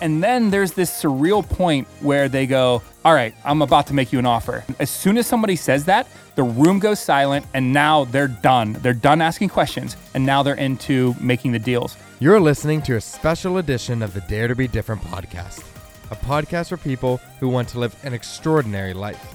And 0.00 0.22
then 0.22 0.50
there's 0.50 0.72
this 0.72 0.90
surreal 1.02 1.48
point 1.48 1.86
where 2.00 2.28
they 2.28 2.46
go, 2.46 2.82
All 3.04 3.14
right, 3.14 3.34
I'm 3.44 3.62
about 3.62 3.86
to 3.88 3.94
make 3.94 4.12
you 4.12 4.18
an 4.18 4.26
offer. 4.26 4.64
As 4.78 4.90
soon 4.90 5.18
as 5.18 5.26
somebody 5.26 5.56
says 5.56 5.84
that, 5.86 6.06
the 6.36 6.44
room 6.44 6.78
goes 6.78 7.00
silent, 7.00 7.44
and 7.52 7.72
now 7.72 8.04
they're 8.04 8.28
done. 8.28 8.74
They're 8.74 8.94
done 8.94 9.20
asking 9.20 9.48
questions, 9.48 9.96
and 10.14 10.24
now 10.24 10.42
they're 10.42 10.54
into 10.54 11.14
making 11.20 11.50
the 11.52 11.58
deals. 11.58 11.96
You're 12.20 12.38
listening 12.38 12.80
to 12.82 12.94
a 12.94 13.00
special 13.00 13.58
edition 13.58 14.02
of 14.02 14.14
the 14.14 14.20
Dare 14.22 14.46
to 14.46 14.54
Be 14.54 14.68
Different 14.68 15.02
podcast, 15.02 15.64
a 16.12 16.16
podcast 16.16 16.68
for 16.68 16.76
people 16.76 17.16
who 17.40 17.48
want 17.48 17.68
to 17.70 17.80
live 17.80 17.96
an 18.04 18.14
extraordinary 18.14 18.94
life. 18.94 19.34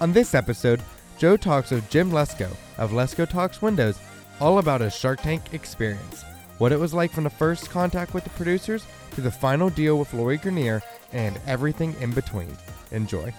On 0.00 0.12
this 0.12 0.32
episode, 0.32 0.80
Joe 1.18 1.36
talks 1.36 1.70
with 1.70 1.90
Jim 1.90 2.10
Lesko 2.10 2.50
of 2.78 2.92
Lesko 2.92 3.28
Talks 3.28 3.60
Windows 3.60 3.98
all 4.40 4.58
about 4.58 4.80
his 4.80 4.94
Shark 4.94 5.20
Tank 5.22 5.42
experience, 5.52 6.24
what 6.58 6.72
it 6.72 6.78
was 6.78 6.94
like 6.94 7.10
from 7.10 7.24
the 7.24 7.30
first 7.30 7.70
contact 7.70 8.14
with 8.14 8.24
the 8.24 8.30
producers 8.30 8.86
to 9.12 9.20
the 9.20 9.30
final 9.30 9.70
deal 9.70 9.98
with 9.98 10.12
Lori 10.14 10.38
Greiner, 10.38 10.82
and 11.12 11.38
everything 11.46 11.94
in 12.00 12.10
between. 12.10 12.54
Enjoy. 12.90 13.32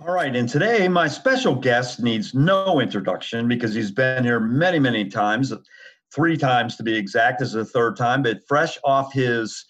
All 0.00 0.14
right, 0.14 0.34
and 0.34 0.48
today 0.48 0.88
my 0.88 1.08
special 1.08 1.54
guest 1.54 2.00
needs 2.00 2.34
no 2.34 2.80
introduction 2.80 3.48
because 3.48 3.74
he's 3.74 3.90
been 3.90 4.24
here 4.24 4.40
many, 4.40 4.78
many 4.78 5.04
times, 5.04 5.52
three 6.14 6.38
times 6.38 6.76
to 6.76 6.82
be 6.82 6.96
exact. 6.96 7.40
This 7.40 7.48
is 7.48 7.54
the 7.54 7.64
third 7.66 7.96
time, 7.96 8.22
but 8.22 8.40
fresh 8.48 8.78
off 8.82 9.12
his 9.12 9.66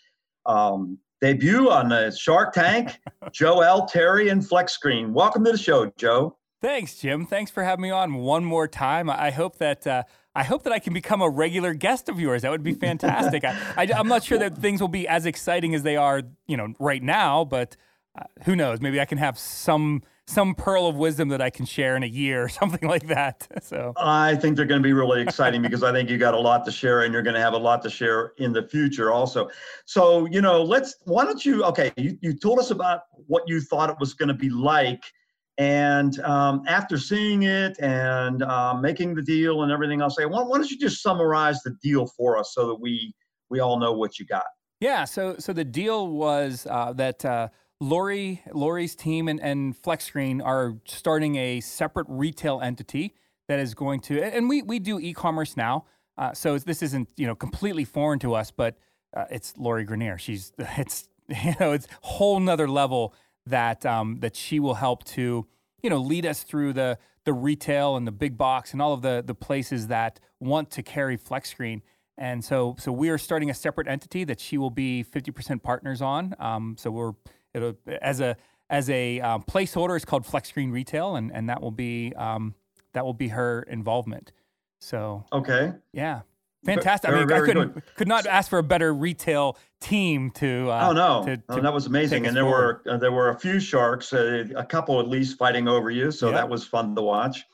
um, 0.47 0.99
debut 1.21 1.69
on 1.71 1.89
the 1.89 2.11
Shark 2.13 2.53
Tank, 2.53 3.01
Joe 3.33 3.61
L. 3.61 3.87
Terry 3.87 4.29
and 4.29 4.47
Flex 4.47 4.73
Screen. 4.73 5.13
Welcome 5.13 5.45
to 5.45 5.53
the 5.53 5.59
show, 5.59 5.91
Joe. 5.97 6.37
Thanks, 6.63 6.97
Jim. 6.97 7.27
Thanks 7.27 7.51
for 7.51 7.65
having 7.65 7.83
me 7.83 7.91
on 7.91 8.15
one 8.15 8.45
more 8.45 8.69
time. 8.69 9.09
I 9.09 9.31
hope 9.31 9.57
that 9.59 9.87
uh, 9.87 10.03
I 10.35 10.45
hope 10.45 10.63
that 10.63 10.73
I 10.73 10.79
can 10.79 10.93
become 10.93 11.23
a 11.23 11.29
regular 11.29 11.75
guest 11.75 12.09
of 12.09 12.21
yours. 12.21 12.43
That 12.43 12.51
would 12.51 12.63
be 12.63 12.75
fantastic. 12.75 13.45
I, 13.45 13.89
am 13.93 14.07
not 14.07 14.23
sure 14.23 14.39
that 14.39 14.57
things 14.57 14.81
will 14.81 14.89
be 14.89 15.09
as 15.09 15.27
exciting 15.27 15.75
as 15.75 15.83
they 15.83 15.97
are, 15.97 16.23
you 16.47 16.57
know, 16.57 16.73
right 16.79 17.03
now, 17.03 17.45
but 17.45 17.77
uh, 18.17 18.25
who 18.45 18.55
knows? 18.55 18.81
Maybe 18.81 19.01
I 19.01 19.05
can 19.05 19.19
have 19.19 19.39
some 19.39 20.03
some 20.27 20.55
pearl 20.55 20.87
of 20.87 20.95
wisdom 20.95 21.31
that 21.31 21.43
I 21.43 21.51
can 21.51 21.67
share 21.67 21.97
in 21.97 22.05
a 22.05 22.07
year 22.07 22.45
or 22.45 22.49
something 22.61 22.89
like 22.89 23.09
that. 23.09 23.49
So 23.63 23.93
I 23.97 24.37
think 24.37 24.57
they're 24.57 24.65
going 24.65 24.81
to 24.81 24.87
be 24.87 24.93
really 24.93 25.23
exciting 25.23 25.61
because 25.61 25.83
I 25.83 25.91
think 25.91 26.09
you 26.09 26.19
got 26.19 26.35
a 26.35 26.39
lot 26.39 26.65
to 26.67 26.71
share 26.71 27.03
and 27.03 27.13
you're 27.13 27.23
going 27.23 27.35
to 27.35 27.41
have 27.41 27.53
a 27.53 27.59
lot 27.59 27.83
to 27.83 27.91
share 27.91 28.33
in 28.39 28.53
the 28.53 28.63
future 28.63 29.11
also. 29.11 29.51
So, 29.87 30.27
you 30.27 30.41
know, 30.41 30.63
let's 30.63 30.95
why 31.05 31.25
don't 31.25 31.45
you 31.45 31.65
okay, 31.65 31.93
you, 31.97 32.17
you 32.21 32.33
told 32.33 32.61
us 32.61 32.71
about 32.71 33.03
what 33.27 33.43
you 33.49 33.61
thought 33.61 33.91
it 33.91 33.97
was 33.99 34.15
going 34.15 34.29
to 34.29 34.35
be 34.35 34.51
like 34.51 35.13
and 35.61 36.19
um, 36.21 36.65
after 36.67 36.97
seeing 36.97 37.43
it 37.43 37.79
and 37.81 38.43
uh, 38.43 38.73
making 38.73 39.15
the 39.15 39.21
deal 39.21 39.63
and 39.63 39.71
everything 39.71 40.01
else, 40.01 40.17
say, 40.17 40.25
why, 40.25 40.41
why 40.43 40.57
don't 40.57 40.71
you 40.71 40.79
just 40.79 41.03
summarize 41.03 41.63
the 41.63 41.77
deal 41.83 42.07
for 42.07 42.39
us 42.39 42.55
so 42.55 42.67
that 42.69 42.77
we 42.77 43.15
we 43.51 43.61
all 43.61 43.79
know 43.79 43.93
what 43.93 44.19
you 44.19 44.25
got? 44.25 44.47
Yeah. 44.81 45.05
So 45.05 45.37
so 45.39 45.53
the 45.53 45.65
deal 45.65 46.09
was 46.09 46.67
uh, 46.69 46.95
that 46.95 47.23
uh, 47.27 47.49
Lori 47.79 48.43
Lori's 48.51 48.95
team 48.95 49.29
and, 49.29 49.39
and 49.39 49.77
FlexScreen 49.81 50.43
are 50.43 50.79
starting 50.87 51.37
a 51.37 51.61
separate 51.61 52.07
retail 52.09 52.63
entity 52.63 53.15
that 53.47 53.59
is 53.59 53.75
going 53.75 54.01
to, 54.01 54.23
and 54.23 54.49
we 54.49 54.63
we 54.63 54.79
do 54.79 54.99
e-commerce 54.99 55.59
now. 55.59 55.85
Uh, 56.17 56.33
so 56.33 56.57
this 56.59 56.83
isn't 56.83 57.11
you 57.19 57.27
know 57.27 57.35
completely 57.35 57.85
foreign 57.85 58.19
to 58.21 58.35
us, 58.35 58.51
but 58.51 58.79
uh, 59.15 59.27
it's 59.31 59.53
Lori 59.59 59.85
Greiner. 59.85 60.19
She's 60.19 60.55
it's 60.59 61.07
you 61.29 61.55
know 61.61 61.73
it's 61.73 61.87
whole 62.01 62.41
nother 62.41 62.67
level 62.67 63.13
that 63.47 63.85
um, 63.87 64.19
that 64.21 64.37
she 64.37 64.61
will 64.61 64.75
help 64.75 65.05
to 65.05 65.47
you 65.83 65.91
know 65.91 65.99
lead 65.99 66.27
us 66.27 66.43
through 66.43 66.73
the 66.73 66.99
the 67.25 67.33
retail 67.33 67.97
and 67.97 68.07
the 68.07 68.13
big 68.13 68.37
box 68.37 68.73
and 68.73 68.81
all 68.81 68.93
of 68.93 69.03
the 69.03 69.23
the 69.25 69.35
places 69.35 69.89
that 69.89 70.21
want 70.39 70.71
to 70.71 70.83
carry 70.83 71.17
flex 71.17 71.51
screen. 71.51 71.83
And 72.17 72.45
so 72.45 72.77
so 72.79 72.93
we 72.93 73.09
are 73.09 73.19
starting 73.19 73.51
a 73.51 73.55
separate 73.55 73.89
entity 73.89 74.25
that 74.25 74.41
she 74.41 74.59
will 74.59 74.71
be 74.71 75.05
50% 75.05 75.63
partners 75.63 76.03
on. 76.03 76.35
Um, 76.39 76.77
so 76.79 76.91
we're 76.91 77.13
it'll, 77.55 77.75
as 78.03 78.21
a 78.21 78.37
as 78.69 78.89
a 78.89 79.21
um, 79.21 79.43
placeholder, 79.43 79.97
it's 79.97 80.05
called 80.05 80.25
Flex 80.25 80.49
Screen 80.49 80.71
Retail, 80.71 81.17
and 81.17 81.33
and 81.35 81.49
that 81.49 81.61
will 81.61 81.73
be 81.73 82.13
um, 82.17 82.55
that 82.93 83.05
will 83.05 83.15
be 83.15 83.29
her 83.29 83.63
involvement. 83.63 84.33
So 84.81 85.25
okay, 85.33 85.73
yeah, 85.93 86.21
Fantastic. 86.65 87.11
I 87.11 87.19
mean, 87.19 87.33
I 87.33 87.41
couldn't, 87.41 87.83
could 87.97 88.09
not 88.09 88.27
ask 88.27 88.51
for 88.51 88.59
a 88.59 88.63
better 88.63 88.93
retail 88.93 89.57
team 89.81 90.31
to. 90.33 90.71
Uh, 90.71 90.89
oh 90.89 90.93
no, 90.93 91.25
to, 91.25 91.43
oh, 91.49 91.61
that 91.61 91.73
was 91.73 91.87
amazing, 91.87 92.27
and 92.27 92.37
there 92.37 92.45
forward. 92.45 92.83
were 92.85 92.93
uh, 92.93 92.97
there 92.99 93.13
were 93.13 93.31
a 93.31 93.39
few 93.39 93.59
sharks, 93.59 94.13
uh, 94.13 94.45
a 94.55 94.65
couple 94.65 95.01
at 95.01 95.09
least 95.09 95.39
fighting 95.39 95.69
over 95.69 95.91
you, 95.91 96.11
so 96.11 96.31
that 96.31 96.49
was 96.49 96.67
fun 96.67 96.95
to 96.97 97.03
watch. 97.03 97.45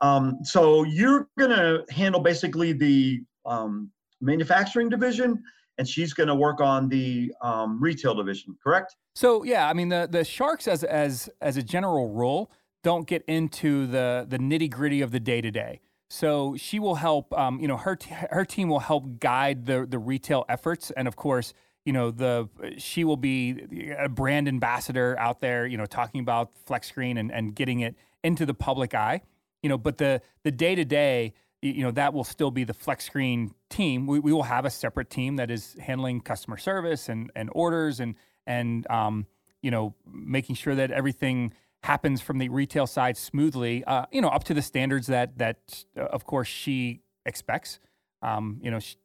Um, 0.00 0.38
so 0.42 0.84
you're 0.84 1.28
going 1.38 1.50
to 1.50 1.84
handle 1.92 2.20
basically 2.20 2.72
the 2.72 3.22
um, 3.46 3.90
manufacturing 4.20 4.88
division, 4.88 5.42
and 5.78 5.88
she's 5.88 6.12
going 6.12 6.28
to 6.28 6.34
work 6.34 6.60
on 6.60 6.88
the 6.88 7.32
um, 7.42 7.80
retail 7.80 8.14
division, 8.14 8.56
correct? 8.62 8.96
So 9.14 9.42
yeah, 9.44 9.68
I 9.68 9.72
mean 9.72 9.88
the 9.88 10.08
the 10.10 10.24
sharks 10.24 10.68
as 10.68 10.84
as 10.84 11.28
as 11.40 11.56
a 11.56 11.62
general 11.62 12.10
rule 12.10 12.52
don't 12.82 13.06
get 13.06 13.24
into 13.26 13.86
the 13.86 14.26
the 14.28 14.38
nitty 14.38 14.70
gritty 14.70 15.00
of 15.00 15.10
the 15.10 15.20
day 15.20 15.40
to 15.40 15.50
day. 15.50 15.80
So 16.14 16.54
she 16.56 16.78
will 16.78 16.94
help. 16.94 17.36
Um, 17.36 17.58
you 17.58 17.66
know, 17.66 17.76
her 17.76 17.96
t- 17.96 18.14
her 18.30 18.44
team 18.44 18.68
will 18.68 18.78
help 18.78 19.18
guide 19.18 19.66
the 19.66 19.84
the 19.84 19.98
retail 19.98 20.44
efforts, 20.48 20.92
and 20.92 21.08
of 21.08 21.16
course, 21.16 21.52
you 21.84 21.92
know, 21.92 22.12
the 22.12 22.48
she 22.78 23.02
will 23.02 23.16
be 23.16 23.90
a 23.98 24.08
brand 24.08 24.46
ambassador 24.46 25.18
out 25.18 25.40
there. 25.40 25.66
You 25.66 25.76
know, 25.76 25.86
talking 25.86 26.20
about 26.20 26.52
flex 26.66 26.86
screen 26.86 27.18
and 27.18 27.32
and 27.32 27.52
getting 27.52 27.80
it 27.80 27.96
into 28.22 28.46
the 28.46 28.54
public 28.54 28.94
eye. 28.94 29.22
You 29.60 29.68
know, 29.68 29.76
but 29.76 29.98
the 29.98 30.22
the 30.44 30.52
day 30.52 30.76
to 30.76 30.84
day, 30.84 31.34
you 31.62 31.82
know, 31.82 31.90
that 31.90 32.14
will 32.14 32.22
still 32.22 32.52
be 32.52 32.62
the 32.62 32.74
flex 32.74 33.04
screen 33.04 33.52
team. 33.68 34.06
We 34.06 34.20
we 34.20 34.32
will 34.32 34.44
have 34.44 34.64
a 34.64 34.70
separate 34.70 35.10
team 35.10 35.34
that 35.36 35.50
is 35.50 35.74
handling 35.80 36.20
customer 36.20 36.58
service 36.58 37.08
and 37.08 37.32
and 37.34 37.50
orders 37.52 37.98
and 37.98 38.14
and 38.46 38.88
um, 38.88 39.26
you 39.62 39.72
know, 39.72 39.96
making 40.06 40.54
sure 40.54 40.76
that 40.76 40.92
everything 40.92 41.54
happens 41.84 42.22
from 42.22 42.38
the 42.38 42.48
retail 42.48 42.86
side 42.86 43.14
smoothly, 43.14 43.84
uh, 43.84 44.06
you 44.10 44.22
know, 44.22 44.28
up 44.28 44.42
to 44.44 44.54
the 44.54 44.62
standards 44.62 45.06
that 45.06 45.36
that 45.38 45.84
uh, 45.98 46.04
of 46.04 46.24
course 46.24 46.48
she 46.48 47.02
expects. 47.26 47.78
Um, 48.22 48.58
you 48.62 48.70
know, 48.70 48.80
she, 48.80 48.96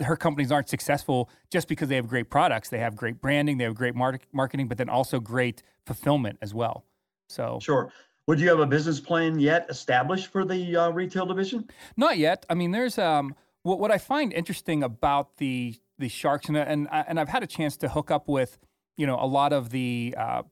her 0.00 0.16
companies 0.16 0.50
aren't 0.50 0.68
successful 0.68 1.30
just 1.50 1.68
because 1.68 1.88
they 1.88 1.94
have 1.94 2.08
great 2.08 2.28
products. 2.28 2.68
They 2.70 2.78
have 2.78 2.96
great 2.96 3.20
branding, 3.20 3.58
they 3.58 3.64
have 3.64 3.76
great 3.76 3.94
mar- 3.94 4.18
marketing, 4.32 4.66
but 4.66 4.78
then 4.78 4.88
also 4.88 5.20
great 5.20 5.62
fulfillment 5.86 6.38
as 6.42 6.52
well. 6.52 6.84
So 7.28 7.58
sure. 7.62 7.92
Would 8.26 8.40
you 8.40 8.48
have 8.48 8.58
a 8.58 8.66
business 8.66 9.00
plan 9.00 9.38
yet 9.38 9.66
established 9.68 10.28
for 10.32 10.44
the 10.44 10.76
uh, 10.76 10.90
retail 10.90 11.26
division? 11.26 11.68
Not 11.96 12.16
yet. 12.16 12.46
I 12.48 12.54
mean, 12.54 12.72
there's 12.72 12.98
um, 12.98 13.34
what, 13.62 13.78
what 13.78 13.92
I 13.92 13.98
find 13.98 14.32
interesting 14.32 14.82
about 14.82 15.36
the 15.36 15.76
the 15.98 16.08
sharks, 16.08 16.48
and 16.48 16.56
and 16.56 16.88
and 16.90 17.20
I've 17.20 17.28
had 17.28 17.44
a 17.44 17.46
chance 17.46 17.76
to 17.78 17.88
hook 17.88 18.10
up 18.10 18.26
with 18.28 18.58
you 18.96 19.06
know 19.06 19.18
a 19.20 19.26
lot 19.26 19.52
of 19.52 19.70
the 19.70 20.14
uh, 20.18 20.42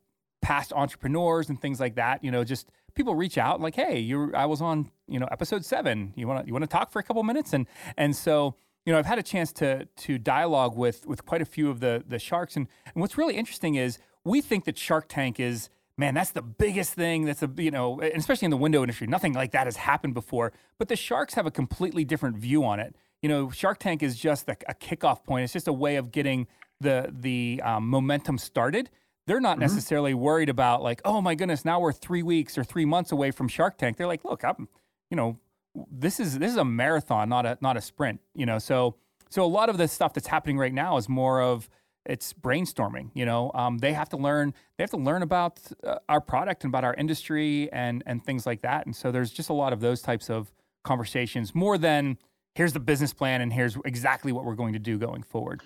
past 0.42 0.72
entrepreneurs 0.72 1.48
and 1.48 1.60
things 1.60 1.80
like 1.80 1.94
that. 1.94 2.22
You 2.22 2.30
know, 2.30 2.44
just 2.44 2.68
people 2.94 3.14
reach 3.14 3.38
out 3.38 3.60
like, 3.60 3.74
"Hey, 3.74 3.98
you 3.98 4.32
I 4.34 4.46
was 4.46 4.60
on 4.60 4.90
you 5.08 5.18
know 5.18 5.28
episode 5.30 5.64
seven. 5.64 6.12
You 6.16 6.28
want 6.28 6.42
to 6.42 6.46
you 6.46 6.52
want 6.52 6.64
to 6.64 6.68
talk 6.68 6.92
for 6.92 6.98
a 6.98 7.02
couple 7.02 7.22
minutes?" 7.22 7.52
And 7.52 7.66
and 7.96 8.14
so 8.14 8.56
you 8.84 8.92
know, 8.92 8.98
I've 8.98 9.06
had 9.06 9.18
a 9.18 9.22
chance 9.22 9.52
to 9.54 9.86
to 9.86 10.18
dialogue 10.18 10.76
with 10.76 11.06
with 11.06 11.24
quite 11.24 11.42
a 11.42 11.46
few 11.46 11.70
of 11.70 11.80
the 11.80 12.04
the 12.06 12.18
sharks. 12.18 12.56
And 12.56 12.66
and 12.94 13.00
what's 13.00 13.16
really 13.16 13.36
interesting 13.36 13.76
is 13.76 13.98
we 14.24 14.40
think 14.40 14.64
that 14.64 14.76
Shark 14.78 15.06
Tank 15.08 15.40
is 15.40 15.70
man, 15.96 16.14
that's 16.14 16.30
the 16.30 16.42
biggest 16.42 16.94
thing. 16.94 17.24
That's 17.24 17.42
a 17.42 17.50
you 17.56 17.70
know, 17.70 18.00
especially 18.00 18.46
in 18.46 18.50
the 18.50 18.56
window 18.56 18.82
industry, 18.82 19.06
nothing 19.06 19.34
like 19.34 19.52
that 19.52 19.66
has 19.66 19.76
happened 19.76 20.14
before. 20.14 20.52
But 20.78 20.88
the 20.88 20.96
sharks 20.96 21.34
have 21.34 21.46
a 21.46 21.50
completely 21.50 22.04
different 22.04 22.36
view 22.36 22.64
on 22.64 22.80
it. 22.80 22.96
You 23.20 23.28
know, 23.28 23.50
Shark 23.50 23.78
Tank 23.78 24.02
is 24.02 24.16
just 24.16 24.48
a, 24.48 24.56
a 24.68 24.74
kickoff 24.74 25.24
point. 25.24 25.44
It's 25.44 25.52
just 25.52 25.68
a 25.68 25.72
way 25.72 25.96
of 25.96 26.10
getting 26.10 26.48
the 26.80 27.12
the 27.12 27.60
um, 27.64 27.88
momentum 27.88 28.38
started 28.38 28.90
they're 29.26 29.40
not 29.40 29.52
mm-hmm. 29.52 29.62
necessarily 29.62 30.14
worried 30.14 30.48
about 30.48 30.82
like, 30.82 31.00
oh 31.04 31.20
my 31.20 31.34
goodness, 31.34 31.64
now 31.64 31.80
we're 31.80 31.92
three 31.92 32.22
weeks 32.22 32.58
or 32.58 32.64
three 32.64 32.84
months 32.84 33.12
away 33.12 33.30
from 33.30 33.48
Shark 33.48 33.78
Tank. 33.78 33.96
They're 33.96 34.06
like, 34.06 34.24
look, 34.24 34.44
I'm, 34.44 34.68
you 35.10 35.16
know, 35.16 35.38
this 35.74 36.20
is 36.20 36.38
this 36.38 36.50
is 36.50 36.56
a 36.56 36.64
marathon, 36.64 37.28
not 37.28 37.46
a 37.46 37.58
not 37.60 37.76
a 37.76 37.80
sprint. 37.80 38.20
You 38.34 38.46
know, 38.46 38.58
so 38.58 38.96
so 39.30 39.44
a 39.44 39.46
lot 39.46 39.68
of 39.68 39.78
the 39.78 39.88
stuff 39.88 40.12
that's 40.12 40.26
happening 40.26 40.58
right 40.58 40.74
now 40.74 40.96
is 40.96 41.08
more 41.08 41.40
of 41.40 41.68
it's 42.04 42.32
brainstorming. 42.32 43.10
You 43.14 43.24
know, 43.24 43.50
um, 43.54 43.78
they 43.78 43.92
have 43.92 44.08
to 44.10 44.16
learn 44.16 44.54
they 44.76 44.82
have 44.82 44.90
to 44.90 44.96
learn 44.96 45.22
about 45.22 45.60
uh, 45.84 45.98
our 46.08 46.20
product 46.20 46.64
and 46.64 46.70
about 46.70 46.84
our 46.84 46.94
industry 46.94 47.72
and 47.72 48.02
and 48.06 48.24
things 48.24 48.44
like 48.44 48.62
that. 48.62 48.86
And 48.86 48.94
so 48.94 49.10
there's 49.10 49.30
just 49.30 49.48
a 49.48 49.54
lot 49.54 49.72
of 49.72 49.80
those 49.80 50.02
types 50.02 50.28
of 50.28 50.52
conversations 50.84 51.54
more 51.54 51.78
than 51.78 52.18
here's 52.54 52.72
the 52.72 52.80
business 52.80 53.12
plan 53.12 53.40
and 53.40 53.52
here's 53.52 53.78
exactly 53.84 54.32
what 54.32 54.44
we're 54.44 54.54
going 54.54 54.72
to 54.72 54.78
do 54.78 54.98
going 54.98 55.22
forward. 55.22 55.62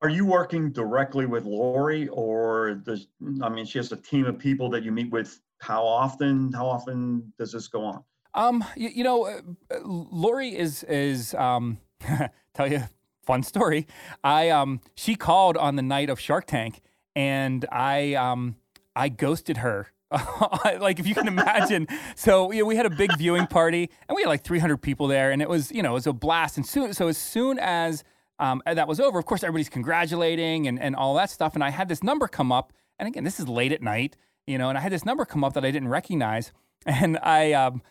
Are 0.00 0.08
you 0.08 0.24
working 0.24 0.70
directly 0.70 1.26
with 1.26 1.44
Lori, 1.44 2.08
or 2.08 2.74
does 2.74 3.08
I 3.42 3.48
mean 3.48 3.66
she 3.66 3.78
has 3.78 3.90
a 3.90 3.96
team 3.96 4.26
of 4.26 4.38
people 4.38 4.70
that 4.70 4.84
you 4.84 4.92
meet 4.92 5.10
with? 5.10 5.40
How 5.60 5.84
often? 5.84 6.52
How 6.52 6.66
often 6.66 7.32
does 7.36 7.52
this 7.52 7.66
go 7.66 7.84
on? 7.84 8.04
Um, 8.34 8.64
you, 8.76 8.90
you 8.90 9.04
know, 9.04 9.26
uh, 9.26 9.40
Lori 9.84 10.56
is 10.56 10.84
is 10.84 11.34
um, 11.34 11.78
tell 12.54 12.70
you 12.70 12.84
fun 13.24 13.42
story. 13.42 13.88
I 14.22 14.50
um, 14.50 14.80
she 14.94 15.16
called 15.16 15.56
on 15.56 15.74
the 15.74 15.82
night 15.82 16.10
of 16.10 16.20
Shark 16.20 16.46
Tank, 16.46 16.80
and 17.16 17.66
I 17.72 18.14
um, 18.14 18.54
I 18.94 19.08
ghosted 19.08 19.58
her 19.58 19.88
like 20.80 21.00
if 21.00 21.06
you 21.06 21.14
can 21.14 21.26
imagine. 21.28 21.88
so 22.14 22.52
you 22.52 22.60
know, 22.60 22.66
we 22.66 22.76
had 22.76 22.86
a 22.86 22.90
big 22.90 23.16
viewing 23.18 23.46
party, 23.46 23.90
and 24.08 24.14
we 24.14 24.22
had 24.22 24.28
like 24.28 24.44
300 24.44 24.76
people 24.78 25.08
there, 25.08 25.32
and 25.32 25.42
it 25.42 25.48
was 25.48 25.72
you 25.72 25.82
know 25.82 25.90
it 25.90 25.94
was 25.94 26.06
a 26.06 26.12
blast. 26.12 26.56
And 26.56 26.64
soon, 26.64 26.94
so 26.94 27.08
as 27.08 27.18
soon 27.18 27.58
as 27.58 28.04
um, 28.38 28.62
that 28.66 28.86
was 28.86 29.00
over, 29.00 29.18
of 29.18 29.26
course 29.26 29.42
everybody's 29.42 29.68
congratulating 29.68 30.66
and 30.66 30.80
and 30.80 30.94
all 30.94 31.14
that 31.14 31.30
stuff. 31.30 31.54
And 31.54 31.64
I 31.64 31.70
had 31.70 31.88
this 31.88 32.02
number 32.02 32.28
come 32.28 32.52
up, 32.52 32.72
and 32.98 33.08
again, 33.08 33.24
this 33.24 33.40
is 33.40 33.48
late 33.48 33.72
at 33.72 33.82
night, 33.82 34.16
you 34.46 34.58
know, 34.58 34.68
and 34.68 34.78
I 34.78 34.80
had 34.80 34.92
this 34.92 35.04
number 35.04 35.24
come 35.24 35.44
up 35.44 35.54
that 35.54 35.64
I 35.64 35.70
didn't 35.70 35.88
recognize, 35.88 36.52
and 36.86 37.18
I, 37.22 37.52
um, 37.52 37.82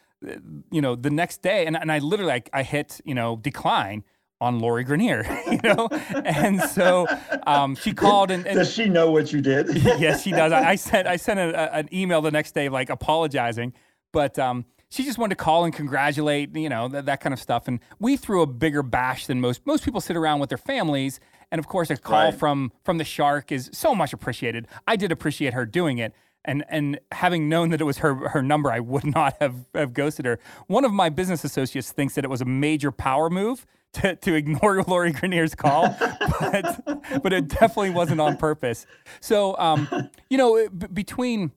you 0.71 0.81
know, 0.81 0.95
the 0.95 1.09
next 1.09 1.41
day, 1.41 1.65
and 1.65 1.77
and 1.77 1.91
I 1.91 1.99
literally 1.99 2.31
like 2.31 2.49
I 2.53 2.63
hit 2.63 3.01
you 3.05 3.15
know 3.15 3.35
decline 3.37 4.03
on 4.39 4.59
Lori 4.59 4.85
Greiner, 4.85 5.25
you 5.51 5.59
know? 5.63 5.87
and 6.23 6.61
so 6.61 7.07
um, 7.45 7.75
she 7.75 7.93
called 7.93 8.31
and, 8.31 8.45
and, 8.45 8.57
Does 8.57 8.71
she 8.71 8.87
know 8.87 9.11
what 9.11 9.33
you 9.33 9.41
did? 9.41 9.67
yes, 9.83 10.21
she 10.21 10.31
does. 10.31 10.51
I, 10.51 10.71
I 10.71 10.75
sent 10.75 11.07
I 11.07 11.17
sent 11.17 11.39
a, 11.39 11.75
a, 11.75 11.79
an 11.79 11.89
email 11.93 12.21
the 12.21 12.31
next 12.31 12.53
day 12.53 12.69
like 12.69 12.89
apologizing, 12.89 13.73
but 14.13 14.37
um, 14.37 14.65
she 14.89 15.03
just 15.03 15.17
wanted 15.17 15.37
to 15.37 15.43
call 15.43 15.65
and 15.65 15.73
congratulate, 15.73 16.55
you 16.55 16.69
know, 16.69 16.87
that, 16.87 17.05
that 17.07 17.19
kind 17.21 17.33
of 17.33 17.39
stuff. 17.39 17.67
And 17.67 17.79
we 17.99 18.15
threw 18.17 18.41
a 18.41 18.47
bigger 18.47 18.83
bash 18.83 19.27
than 19.27 19.41
most. 19.41 19.65
Most 19.65 19.83
people 19.83 19.99
sit 20.01 20.15
around 20.15 20.39
with 20.39 20.49
their 20.49 20.57
families, 20.57 21.19
and 21.51 21.59
of 21.59 21.67
course, 21.67 21.89
a 21.89 21.97
call 21.97 22.25
Right. 22.25 22.33
from 22.33 22.71
from 22.83 22.97
the 22.97 23.03
shark 23.03 23.51
is 23.51 23.69
so 23.73 23.93
much 23.95 24.13
appreciated. 24.13 24.67
I 24.87 24.95
did 24.95 25.11
appreciate 25.11 25.53
her 25.53 25.65
doing 25.65 25.97
it. 25.97 26.13
And, 26.45 26.63
and 26.69 26.97
having 27.11 27.49
known 27.49 27.71
that 27.71 27.81
it 27.81 27.83
was 27.83 27.97
her 27.97 28.29
her 28.29 28.41
number, 28.41 28.71
I 28.71 28.79
would 28.79 29.03
not 29.15 29.35
have, 29.41 29.55
have 29.75 29.93
ghosted 29.93 30.25
her. 30.25 30.39
One 30.67 30.85
of 30.85 30.93
my 30.93 31.09
business 31.09 31.43
associates 31.43 31.91
thinks 31.91 32.15
that 32.15 32.23
it 32.23 32.29
was 32.29 32.39
a 32.39 32.45
major 32.45 32.89
power 32.89 33.29
move 33.29 33.65
to, 33.93 34.15
to 34.15 34.33
ignore 34.33 34.81
Lori 34.87 35.11
Greiner's 35.11 35.55
call, 35.55 35.93
but 36.39 37.21
but 37.21 37.33
it 37.33 37.49
definitely 37.49 37.89
wasn't 37.89 38.21
on 38.21 38.37
purpose. 38.37 38.85
So 39.19 39.57
um, 39.57 40.09
you 40.29 40.37
know, 40.37 40.69
b- 40.69 40.87
between 40.93 41.51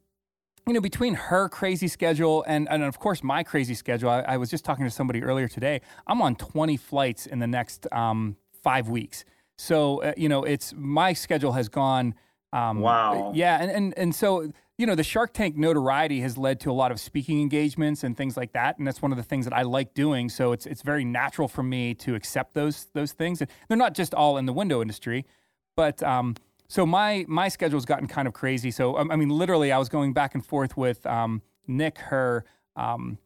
you 0.70 0.74
know, 0.74 0.80
between 0.80 1.14
her 1.14 1.48
crazy 1.48 1.88
schedule 1.88 2.44
and, 2.46 2.68
and 2.70 2.84
of 2.84 3.00
course 3.00 3.24
my 3.24 3.42
crazy 3.42 3.74
schedule, 3.74 4.08
I, 4.08 4.20
I 4.20 4.36
was 4.36 4.50
just 4.50 4.64
talking 4.64 4.84
to 4.84 4.90
somebody 4.90 5.20
earlier 5.20 5.48
today. 5.48 5.80
I'm 6.06 6.22
on 6.22 6.36
20 6.36 6.76
flights 6.76 7.26
in 7.26 7.40
the 7.40 7.48
next 7.48 7.88
um, 7.90 8.36
five 8.62 8.88
weeks. 8.88 9.24
So, 9.58 10.00
uh, 10.00 10.12
you 10.16 10.28
know, 10.28 10.44
it's 10.44 10.72
my 10.76 11.12
schedule 11.12 11.50
has 11.54 11.68
gone. 11.68 12.14
Um, 12.52 12.78
Wow. 12.78 13.32
Yeah. 13.34 13.60
And, 13.60 13.68
and, 13.68 13.98
and 13.98 14.14
so, 14.14 14.52
you 14.78 14.86
know, 14.86 14.94
the 14.94 15.02
Shark 15.02 15.32
Tank 15.32 15.56
notoriety 15.56 16.20
has 16.20 16.38
led 16.38 16.60
to 16.60 16.70
a 16.70 16.72
lot 16.72 16.92
of 16.92 17.00
speaking 17.00 17.40
engagements 17.40 18.04
and 18.04 18.16
things 18.16 18.36
like 18.36 18.52
that. 18.52 18.78
And 18.78 18.86
that's 18.86 19.02
one 19.02 19.10
of 19.10 19.18
the 19.18 19.24
things 19.24 19.46
that 19.46 19.52
I 19.52 19.62
like 19.62 19.92
doing. 19.92 20.28
So 20.28 20.52
it's, 20.52 20.66
it's 20.66 20.82
very 20.82 21.04
natural 21.04 21.48
for 21.48 21.64
me 21.64 21.94
to 21.94 22.14
accept 22.14 22.54
those, 22.54 22.86
those 22.94 23.10
things. 23.10 23.40
And 23.40 23.50
they're 23.66 23.76
not 23.76 23.94
just 23.94 24.14
all 24.14 24.38
in 24.38 24.46
the 24.46 24.52
window 24.52 24.82
industry, 24.82 25.26
but, 25.74 26.00
um, 26.04 26.36
so 26.70 26.86
my 26.86 27.24
my 27.26 27.48
schedule's 27.48 27.84
gotten 27.84 28.06
kind 28.06 28.28
of 28.28 28.32
crazy. 28.32 28.70
So 28.70 28.96
um, 28.96 29.10
I 29.10 29.16
mean, 29.16 29.28
literally, 29.28 29.72
I 29.72 29.78
was 29.78 29.88
going 29.88 30.12
back 30.12 30.36
and 30.36 30.46
forth 30.46 30.76
with 30.76 31.04
um, 31.04 31.42
Nick, 31.66 31.98
her 31.98 32.44
um, 32.76 33.18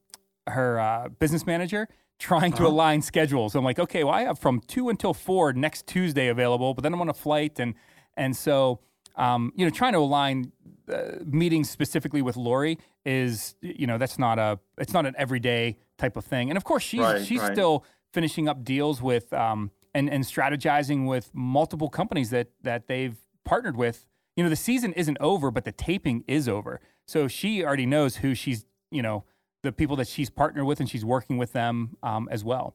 her 0.47 0.81
uh, 0.81 1.09
business 1.11 1.47
manager, 1.47 1.87
trying 2.19 2.55
to 2.55 2.67
align 2.67 3.03
schedules. 3.03 3.55
I'm 3.55 3.63
like, 3.63 3.79
okay, 3.79 4.03
well, 4.03 4.15
I 4.15 4.23
have 4.23 4.39
from 4.39 4.61
two 4.61 4.89
until 4.89 5.13
four 5.13 5.53
next 5.53 5.87
Tuesday 5.87 6.29
available, 6.29 6.73
but 6.73 6.83
then 6.83 6.95
I'm 6.95 7.01
on 7.03 7.11
a 7.11 7.15
flight, 7.15 7.61
and 7.61 7.75
and 8.17 8.35
so 8.35 8.81
um, 9.17 9.53
you 9.57 9.67
know, 9.67 9.71
trying 9.71 9.93
to 9.93 9.99
align 9.99 10.51
uh, 10.91 11.17
meetings 11.25 11.69
specifically 11.69 12.23
with 12.23 12.37
Lori 12.39 12.79
is 13.05 13.57
you 13.61 13.87
know 13.87 13.99
that's 13.99 14.19
not 14.19 14.39
a 14.39 14.59
it's 14.79 14.95
not 14.95 15.05
an 15.05 15.15
everyday 15.19 15.77
type 15.99 16.17
of 16.17 16.25
thing. 16.25 16.51
And 16.51 16.57
of 16.57 16.65
course, 16.65 16.83
she's 16.83 17.01
Right, 17.01 17.25
she's 17.25 17.41
right. 17.41 17.53
still 17.53 17.85
finishing 18.15 18.49
up 18.49 18.65
deals 18.65 19.03
with 19.03 19.33
um, 19.35 19.71
and 19.95 20.09
and 20.09 20.25
strategizing 20.25 21.07
with 21.07 21.31
multiple 21.35 21.91
companies 21.91 22.31
that 22.31 22.49
that 22.63 22.87
they've 22.87 23.17
partnered 23.45 23.77
with. 23.77 24.07
You 24.37 24.43
know, 24.43 24.51
the 24.51 24.57
season 24.57 24.93
isn't 24.95 25.19
over, 25.21 25.51
but 25.51 25.65
the 25.65 25.73
taping 25.73 26.25
is 26.27 26.49
over. 26.49 26.81
So 27.07 27.29
she 27.29 27.65
already 27.65 27.87
knows 27.87 28.17
who 28.17 28.35
she's 28.35 28.65
you 28.91 29.03
know 29.03 29.25
the 29.63 29.73
people 29.73 29.97
that 29.97 30.09
she's 30.09 30.31
partnered 30.31 30.65
with, 30.67 30.81
and 30.81 30.89
she's 30.89 31.05
working 31.05 31.39
with 31.39 31.53
them 31.53 31.97
um, 32.03 32.29
as 32.31 32.45
well. 32.45 32.75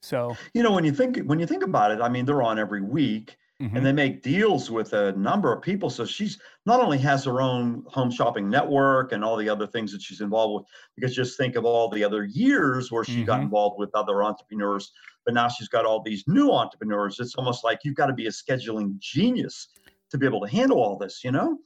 So 0.00 0.36
You 0.54 0.62
know, 0.62 0.72
when 0.72 0.84
you 0.84 0.92
think 0.92 1.18
when 1.26 1.38
you 1.40 1.46
think 1.46 1.62
about 1.64 1.90
it, 1.90 2.00
I 2.00 2.08
mean, 2.08 2.24
they're 2.24 2.42
on 2.42 2.58
every 2.58 2.80
week, 2.82 3.36
mhm. 3.60 3.74
and 3.74 3.84
they 3.84 3.92
make 3.92 4.22
deals 4.22 4.70
with 4.70 4.92
a 4.92 5.12
number 5.12 5.52
of 5.52 5.62
people. 5.62 5.90
So 5.90 6.04
she's 6.04 6.38
not 6.66 6.80
only 6.80 6.98
has 6.98 7.24
her 7.24 7.40
own 7.40 7.84
home 7.88 8.10
shopping 8.10 8.48
network 8.48 9.10
and 9.12 9.24
all 9.24 9.36
the 9.36 9.48
other 9.48 9.66
things 9.66 9.90
that 9.92 10.02
she's 10.02 10.20
involved 10.20 10.54
with, 10.62 10.70
because 10.94 11.16
just 11.16 11.36
think 11.36 11.56
of 11.56 11.64
all 11.64 11.88
the 11.88 12.04
other 12.04 12.24
years 12.24 12.92
where 12.92 13.04
she 13.04 13.24
got 13.24 13.40
Mhm. 13.40 13.44
involved 13.44 13.76
with 13.78 13.90
other 13.94 14.22
entrepreneurs, 14.22 14.92
but 15.24 15.34
now 15.34 15.48
she's 15.48 15.68
got 15.68 15.84
all 15.84 16.00
these 16.02 16.22
new 16.28 16.52
entrepreneurs. 16.52 17.18
It's 17.18 17.34
almost 17.34 17.64
like 17.64 17.80
you've 17.84 17.96
got 17.96 18.06
to 18.06 18.12
be 18.14 18.26
a 18.26 18.30
scheduling 18.30 18.98
genius 19.00 19.68
to 20.10 20.18
be 20.18 20.26
able 20.26 20.40
to 20.40 20.48
handle 20.48 20.78
all 20.78 20.96
this, 20.96 21.22
you 21.22 21.30
know? 21.30 21.58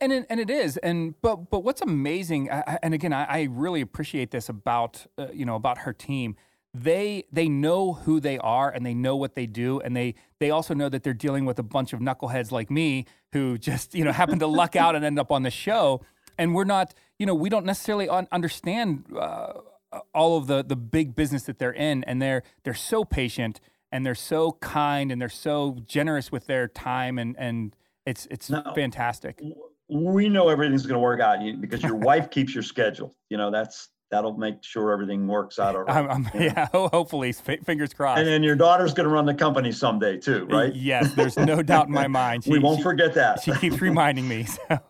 And 0.00 0.12
it, 0.12 0.26
and 0.28 0.40
it 0.40 0.50
is 0.50 0.76
and 0.78 1.14
but 1.22 1.50
but 1.50 1.60
what's 1.60 1.80
amazing 1.80 2.48
and 2.50 2.92
again 2.94 3.12
I, 3.12 3.24
I 3.24 3.42
really 3.50 3.80
appreciate 3.80 4.30
this 4.30 4.48
about 4.48 5.06
uh, 5.16 5.28
you 5.32 5.44
know 5.44 5.54
about 5.54 5.78
her 5.78 5.92
team 5.92 6.36
they 6.72 7.24
they 7.32 7.48
know 7.48 7.94
who 7.94 8.20
they 8.20 8.38
are 8.38 8.70
and 8.70 8.84
they 8.84 8.94
know 8.94 9.16
what 9.16 9.34
they 9.34 9.46
do 9.46 9.80
and 9.80 9.96
they 9.96 10.14
they 10.38 10.50
also 10.50 10.74
know 10.74 10.88
that 10.88 11.02
they're 11.02 11.12
dealing 11.14 11.44
with 11.44 11.58
a 11.58 11.62
bunch 11.62 11.92
of 11.92 12.00
knuckleheads 12.00 12.50
like 12.50 12.70
me 12.70 13.06
who 13.32 13.58
just 13.58 13.94
you 13.94 14.04
know 14.04 14.12
happen 14.12 14.38
to 14.38 14.46
luck 14.46 14.76
out 14.76 14.94
and 14.96 15.04
end 15.04 15.18
up 15.18 15.30
on 15.30 15.42
the 15.42 15.50
show 15.50 16.00
and 16.38 16.54
we're 16.54 16.64
not 16.64 16.94
you 17.18 17.26
know 17.26 17.34
we 17.34 17.48
don't 17.48 17.66
necessarily 17.66 18.08
un- 18.08 18.28
understand 18.32 19.04
uh, 19.18 19.52
all 20.14 20.36
of 20.36 20.46
the 20.46 20.62
the 20.62 20.76
big 20.76 21.14
business 21.16 21.44
that 21.44 21.58
they're 21.58 21.72
in 21.72 22.04
and 22.04 22.20
they're 22.22 22.42
they're 22.64 22.74
so 22.74 23.04
patient 23.04 23.60
and 23.92 24.06
they're 24.06 24.14
so 24.14 24.52
kind 24.60 25.10
and 25.10 25.20
they're 25.20 25.28
so 25.28 25.78
generous 25.84 26.30
with 26.30 26.46
their 26.46 26.68
time 26.68 27.18
and 27.18 27.36
and 27.38 27.74
it's 28.06 28.26
it's 28.30 28.50
No. 28.50 28.62
fantastic 28.74 29.40
We 29.88 30.28
know 30.28 30.48
everything's 30.48 30.86
going 30.86 30.94
to 30.94 31.00
work 31.00 31.20
out 31.20 31.38
because 31.60 31.82
your 31.82 31.96
wife 32.10 32.30
keeps 32.30 32.54
your 32.54 32.62
schedule. 32.62 33.14
You 33.28 33.36
know, 33.36 33.50
that's 33.50 33.88
that'll 34.10 34.36
make 34.36 34.56
sure 34.62 34.90
everything 34.92 35.26
works 35.28 35.58
out 35.60 35.76
all 35.76 35.82
right. 35.82 35.96
I'm, 35.96 36.10
I'm, 36.10 36.30
Yeah. 36.40 36.66
hopefully, 36.72 37.30
f- 37.30 37.64
fingers 37.64 37.92
crossed. 37.94 38.18
And 38.18 38.26
then 38.28 38.42
your 38.42 38.56
daughter's 38.56 38.92
going 38.94 39.08
to 39.08 39.12
run 39.14 39.24
the 39.26 39.34
company 39.34 39.70
someday 39.72 40.16
too, 40.16 40.46
right? 40.50 40.74
Yes, 40.74 41.12
there's 41.14 41.36
no 41.36 41.62
doubt 41.62 41.86
in 41.86 41.92
my 41.92 42.06
mind. 42.22 42.44
we 42.48 42.58
won't 42.58 42.78
she, 42.78 42.82
forget 42.82 43.14
that. 43.14 43.42
She 43.42 43.52
keeps 43.52 43.80
reminding 43.80 44.26
me. 44.28 44.44
So. 44.44 44.80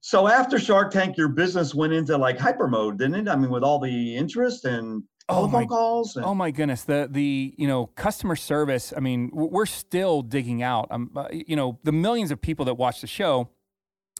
So 0.00 0.28
after 0.28 0.58
Shark 0.58 0.92
Tank, 0.92 1.16
your 1.16 1.28
business 1.28 1.74
went 1.74 1.92
into 1.92 2.16
like 2.16 2.38
hyper 2.38 2.68
mode, 2.68 2.98
didn't 2.98 3.26
it? 3.26 3.28
I 3.30 3.36
mean, 3.36 3.50
with 3.50 3.62
all 3.64 3.78
the 3.78 4.16
interest 4.16 4.64
and 4.64 5.02
Oh 5.28 5.34
telephone 5.34 5.60
my- 5.60 5.66
calls. 5.66 6.16
And, 6.16 6.24
Oh 6.24 6.34
my 6.34 6.50
goodness, 6.50 6.84
the 6.84 7.08
the 7.10 7.54
you 7.56 7.66
know 7.68 7.86
customer 7.86 8.36
service. 8.36 8.92
I 8.96 9.00
mean, 9.00 9.30
we're 9.32 9.66
still 9.66 10.22
digging 10.22 10.62
out. 10.62 10.88
Um, 10.90 11.10
uh, 11.14 11.28
you 11.30 11.56
know, 11.56 11.78
the 11.84 11.92
millions 11.92 12.30
of 12.30 12.40
people 12.40 12.64
that 12.66 12.74
watch 12.74 13.00
the 13.00 13.06
show. 13.06 13.48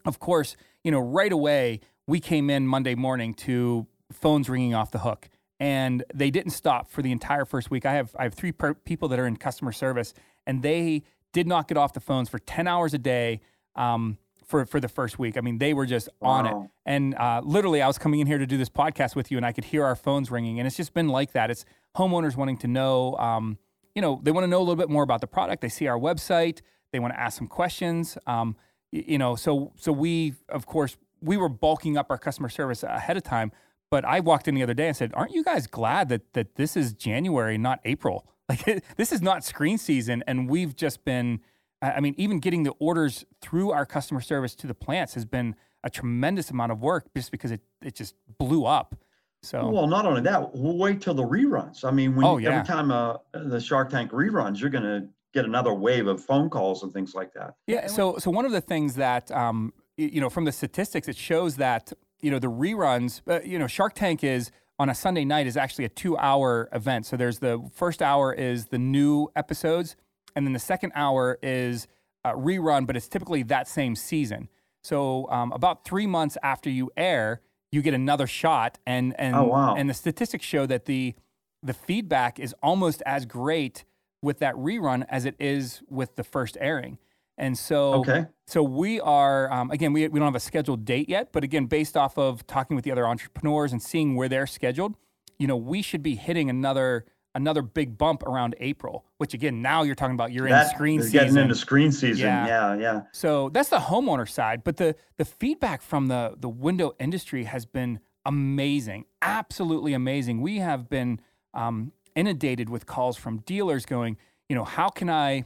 Of 0.05 0.19
course, 0.21 0.57
you 0.85 0.91
know, 0.91 1.01
right 1.01 1.33
away 1.33 1.81
we 2.07 2.21
came 2.21 2.49
in 2.51 2.67
Monday 2.67 2.95
morning 2.95 3.35
to 3.35 3.87
phones 4.13 4.49
ringing 4.49 4.75
off 4.75 4.91
the 4.91 5.01
hook, 5.01 5.29
and 5.61 6.05
they 6.15 6.31
didn't 6.31 6.53
stop 6.53 6.89
for 6.91 7.03
the 7.03 7.11
entire 7.13 7.45
first 7.45 7.71
week. 7.71 7.85
I 7.85 7.95
have 7.95 8.15
I 8.19 8.23
have 8.25 8.35
three 8.35 8.53
per- 8.53 8.75
people 8.75 9.09
that 9.09 9.19
are 9.19 9.27
in 9.27 9.37
customer 9.37 9.73
service, 9.73 10.15
and 10.47 10.63
they 10.63 11.03
did 11.33 11.47
not 11.47 11.69
get 11.69 11.77
off 11.77 11.93
the 11.93 12.01
phones 12.01 12.29
for 12.29 12.39
ten 12.39 12.67
hours 12.67 12.95
a 12.95 12.99
day. 12.99 13.41
Um, 13.77 14.19
for, 14.49 14.65
for 14.67 14.81
the 14.81 14.89
first 14.89 15.19
week. 15.19 15.37
I 15.37 15.41
mean, 15.43 15.59
they 15.59 15.75
were 15.75 15.87
just 15.87 16.09
on 16.23 16.47
it. 16.47 16.71
And 16.87 17.15
uh, 17.15 17.43
literally, 17.45 17.83
I 17.83 17.87
was 17.87 17.99
coming 17.99 18.21
in 18.21 18.27
here 18.27 18.39
to 18.39 18.47
do 18.47 18.57
this 18.57 18.71
podcast 18.71 19.15
with 19.15 19.31
you, 19.31 19.37
and 19.37 19.45
I 19.47 19.53
could 19.53 19.67
hear 19.67 19.85
our 19.85 19.95
phones 19.95 20.31
ringing. 20.31 20.59
And 20.59 20.67
it's 20.67 20.77
just 20.77 20.95
been 20.95 21.09
like 21.09 21.33
that. 21.33 21.51
It's 21.51 21.65
homeowners 21.97 22.35
wanting 22.35 22.57
to 22.59 22.67
know, 22.67 23.15
um, 23.17 23.59
you 23.95 24.03
know, 24.03 24.21
they 24.23 24.31
want 24.33 24.45
to 24.45 24.49
know 24.49 24.59
a 24.59 24.67
little 24.67 24.77
bit 24.77 24.89
more 24.89 25.03
about 25.03 25.21
the 25.21 25.27
product. 25.27 25.61
They 25.61 25.69
see 25.69 25.87
our 25.87 25.99
website. 25.99 26.61
They 26.93 26.99
want 26.99 27.13
to 27.15 27.21
ask 27.21 27.37
some 27.37 27.47
questions. 27.47 28.17
Um, 28.27 28.57
y- 28.93 29.05
you 29.07 29.19
know, 29.19 29.37
so 29.37 29.73
so 29.77 29.93
we, 29.93 30.35
of 30.49 30.65
course, 30.67 30.97
we 31.21 31.37
were 31.37 31.49
bulking 31.51 31.97
up 31.99 32.07
our 32.11 32.19
customer 32.19 32.49
service 32.49 32.83
ahead 32.83 33.17
of 33.19 33.23
time. 33.23 33.53
But 33.91 34.05
I 34.05 34.21
walked 34.21 34.49
in 34.49 34.55
the 34.55 34.63
other 34.63 34.75
day 34.75 34.87
and 34.89 34.97
said, 34.97 35.13
"Aren't 35.15 35.33
you 35.33 35.45
guys 35.45 35.67
glad 35.67 36.09
that 36.09 36.33
that 36.33 36.57
this 36.57 36.77
is 36.77 36.93
January, 36.95 37.59
not 37.59 37.81
April? 37.85 38.27
Like 38.49 38.83
this 38.97 39.13
is 39.13 39.21
not 39.21 39.45
screen 39.45 39.77
season, 39.77 40.25
and 40.27 40.49
we've 40.49 40.75
just 40.75 41.05
been." 41.05 41.41
I 41.81 42.01
mean, 42.01 42.15
even 42.19 42.41
getting 42.41 42.65
the 42.65 42.73
orders 42.79 43.25
through 43.41 43.71
our 43.71 43.87
customer 43.87 44.21
service 44.21 44.55
to 44.57 44.67
the 44.67 44.75
plants 44.75 45.15
has 45.15 45.25
been 45.25 45.55
a 45.85 45.91
tremendous 45.91 46.51
amount 46.51 46.73
of 46.73 46.81
work 46.81 47.07
just 47.17 47.31
because 47.31 47.51
it, 47.53 47.61
it 47.83 47.95
just 47.95 48.15
blew 48.39 48.65
up. 48.65 48.97
So, 49.45 49.69
Well, 49.69 49.87
not 49.87 50.05
only 50.05 50.21
that, 50.23 50.53
we'll 50.55 50.77
wait 50.77 51.01
till 51.01 51.15
the 51.15 51.23
reruns. 51.23 51.85
I 51.85 51.93
mean, 51.93 52.17
when 52.17 52.27
Oh, 52.27 52.39
yeah. 52.39 52.51
every 52.51 52.67
time 52.67 52.91
uh, 52.91 53.19
the 53.33 53.61
Shark 53.61 53.91
Tank 53.91 54.11
reruns, 54.11 54.61
you're 54.61 54.71
going 54.71 54.83
to 54.83 55.07
get 55.33 55.45
another 55.45 55.73
wave 55.73 56.09
of 56.09 56.21
phone 56.25 56.51
calls 56.51 56.83
and 56.83 56.93
things 56.93 57.15
like 57.15 57.33
that. 57.35 57.55
yeah. 57.69 57.87
So, 57.87 58.17
so 58.19 58.31
one 58.33 58.45
of 58.45 58.51
the 58.51 58.61
things 58.61 58.97
that, 58.97 59.31
um, 59.31 59.73
you 59.97 60.21
know, 60.21 60.31
from 60.31 60.45
the 60.45 60.53
statistics, 60.53 61.07
it 61.07 61.17
shows 61.17 61.57
that, 61.57 61.93
you 62.21 62.33
know, 62.33 62.41
the 62.41 62.51
reruns, 62.51 63.21
uh, 63.29 63.41
you 63.45 63.59
know, 63.59 63.69
Shark 63.69 63.95
Tank 63.95 64.25
is 64.25 64.51
on 64.81 64.89
a 64.89 64.95
Sunday 64.95 65.25
night 65.25 65.47
is 65.47 65.57
actually 65.57 65.85
a 65.85 65.89
two 65.89 66.17
hour 66.19 66.69
event. 66.73 67.07
So 67.07 67.17
there's 67.17 67.39
the 67.39 67.69
first 67.73 68.01
hour 68.03 68.33
is 68.33 68.67
the 68.67 68.79
new 68.79 69.29
episodes, 69.37 69.95
and 70.39 70.47
then 70.47 70.53
the 70.55 70.59
second 70.61 70.93
hour 70.95 71.37
is 71.43 71.89
uh, 72.25 72.33
rerun, 72.33 72.87
but 72.87 72.97
it's 72.97 73.09
typically 73.09 73.43
that 73.43 73.67
same 73.69 73.97
season. 73.97 74.49
So 74.85 75.29
um, 75.31 75.51
about 75.53 75.85
three 75.85 76.07
months 76.07 76.39
after 76.43 76.71
you 76.71 76.91
air, 76.97 77.41
you 77.73 77.83
get 77.83 77.93
another 77.93 78.29
shot, 78.29 78.79
and 78.87 79.15
and 79.19 79.35
Oh, 79.37 79.45
wow. 79.47 79.75
and 79.75 79.91
the 79.91 79.95
statistics 79.95 80.45
show 80.47 80.65
that 80.67 80.85
the 80.85 81.15
the 81.63 81.75
feedback 81.75 82.39
is 82.39 82.55
almost 82.63 83.03
as 83.05 83.27
great 83.27 83.85
with 84.23 84.39
that 84.39 84.55
rerun 84.55 85.05
as 85.09 85.25
it 85.25 85.35
is 85.41 85.83
with 85.91 86.15
the 86.15 86.23
first 86.25 86.57
airing. 86.61 86.99
And 87.37 87.59
so, 87.59 87.95
Okay. 88.01 88.27
so 88.47 88.63
we 88.63 89.01
are 89.01 89.51
um, 89.53 89.71
again, 89.73 89.93
we, 89.93 90.07
we 90.09 90.19
don't 90.21 90.27
have 90.29 90.35
a 90.37 90.41
scheduled 90.41 90.85
date 90.85 91.09
yet, 91.09 91.31
but 91.33 91.43
again, 91.45 91.67
based 91.67 91.97
off 91.97 92.17
of 92.17 92.47
talking 92.47 92.77
with 92.77 92.85
the 92.85 92.93
other 92.93 93.07
entrepreneurs 93.07 93.73
and 93.73 93.83
seeing 93.83 94.15
where 94.15 94.29
they're 94.29 94.47
scheduled, 94.47 94.95
you 95.39 95.47
know, 95.49 95.57
we 95.57 95.83
should 95.83 96.03
be 96.03 96.15
hitting 96.15 96.49
another 96.49 97.05
another 97.35 97.63
big 97.63 97.99
bump 97.99 98.23
around 98.23 98.55
April. 98.61 99.05
Which 99.19 99.35
again, 99.35 99.63
now 99.63 99.83
you're 99.83 99.95
talking 99.95 100.15
about 100.15 100.33
you're 100.33 100.47
in 100.47 100.69
screen 100.69 101.01
season. 101.01 101.13
getting 101.13 101.37
into 101.37 101.55
screen 101.55 101.93
season. 101.93 102.27
Yeah. 102.27 102.47
Yeah, 102.47 102.75
yeah. 102.77 103.01
So 103.13 103.49
that's 103.51 103.69
the 103.69 103.79
homeowner 103.79 104.29
side, 104.29 104.65
but 104.65 104.77
the 104.77 104.95
the 105.17 105.25
feedback 105.25 105.83
from 105.83 106.09
the 106.09 106.35
the 106.39 106.49
window 106.49 106.95
industry 106.99 107.45
has 107.45 107.67
been 107.67 108.01
amazing, 108.25 109.07
absolutely 109.23 109.95
amazing. 109.95 110.41
We 110.41 110.59
have 110.59 110.89
been 110.89 111.21
um, 111.55 111.93
inundated 112.15 112.69
with 112.69 112.87
calls 112.87 113.17
from 113.17 113.39
dealers 113.39 113.87
going, 113.87 114.17
you 114.49 114.57
know, 114.57 114.65
how 114.65 114.89
can 114.89 115.09
I, 115.09 115.45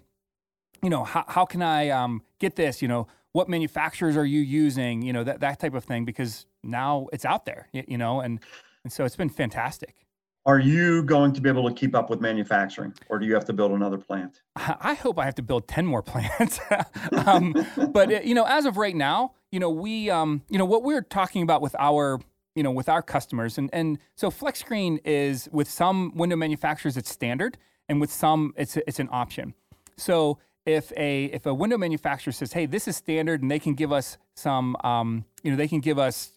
you 0.83 0.91
know, 0.91 1.05
how 1.05 1.25
how 1.29 1.45
can 1.45 1.63
I 1.63 1.91
um, 1.91 2.23
get 2.39 2.57
this? 2.57 2.83
You 2.83 2.89
know, 2.89 3.07
what 3.33 3.49
manufacturers 3.49 4.17
are 4.17 4.27
you 4.27 4.41
using? 4.41 5.03
You 5.03 5.13
know, 5.13 5.25
that 5.25 5.41
that 5.41 5.61
type 5.61 5.75
of 5.75 5.85
thing 5.85 6.05
because 6.05 6.47
now 6.63 7.09
it's 7.13 7.25
out 7.25 7.47
there, 7.47 7.69
y- 7.73 7.85
you 7.89 7.99
know, 7.99 8.21
and 8.21 8.41
and 8.85 8.93
so 8.93 9.05
it's 9.05 9.17
been 9.17 9.29
fantastic. 9.31 10.02
Are 10.45 10.59
you 10.59 11.05
going 11.05 11.33
to 11.35 11.41
be 11.41 11.49
able 11.49 11.69
to 11.69 11.75
keep 11.75 11.95
up 11.95 12.11
with 12.11 12.21
manufacturing, 12.21 12.95
or 13.09 13.21
do 13.21 13.27
you 13.27 13.35
have 13.35 13.45
to 13.45 13.53
build 13.53 13.71
another 13.71 13.97
plant? 13.97 14.41
I 14.57 14.95
hope 14.95 15.19
I 15.19 15.25
have 15.25 15.37
to 15.37 15.43
build 15.43 15.69
10 15.69 15.87
more 15.87 16.03
plants. 16.03 16.59
um, 17.27 17.55
but, 17.93 18.13
uh, 18.13 18.21
you 18.25 18.35
know, 18.35 18.45
as 18.45 18.65
of 18.65 18.77
right 18.77 18.97
now, 18.97 19.35
you 19.53 19.61
know, 19.61 19.71
we, 19.71 20.11
um, 20.11 20.43
you 20.49 20.59
know, 20.59 20.65
what 20.65 20.83
we're 20.83 21.03
talking 21.03 21.43
about 21.43 21.63
with 21.63 21.77
our, 21.79 22.21
you 22.57 22.63
know, 22.65 22.73
with 22.73 22.89
our 22.89 23.03
customers. 23.03 23.57
And, 23.57 23.71
and 23.73 23.99
so 24.17 24.31
flex 24.31 24.59
screen 24.59 24.99
is 25.05 25.49
with 25.53 25.71
some 25.71 26.13
window 26.17 26.37
manufacturers, 26.37 26.97
it's 26.97 27.11
standard. 27.11 27.57
And 27.89 28.01
with 28.01 28.13
some, 28.13 28.55
it's, 28.57 28.77
it's 28.79 28.99
an 28.99 29.09
option. 29.13 29.55
So 29.97 30.39
if 30.65 30.93
a, 30.97 31.27
if 31.27 31.47
a 31.47 31.55
window 31.55 31.79
manufacturer 31.79 32.33
says, 32.33 32.53
hey, 32.53 32.67
this 32.67 32.89
is 32.89 32.97
standard 32.97 33.43
and 33.43 33.51
they 33.51 33.59
can 33.59 33.75
give 33.75 33.93
us 33.93 34.19
some, 34.35 34.77
um, 34.83 35.25
you 35.43 35.51
know, 35.51 35.57
they 35.57 35.69
can 35.69 35.81
give 35.81 35.99
us 35.99 36.33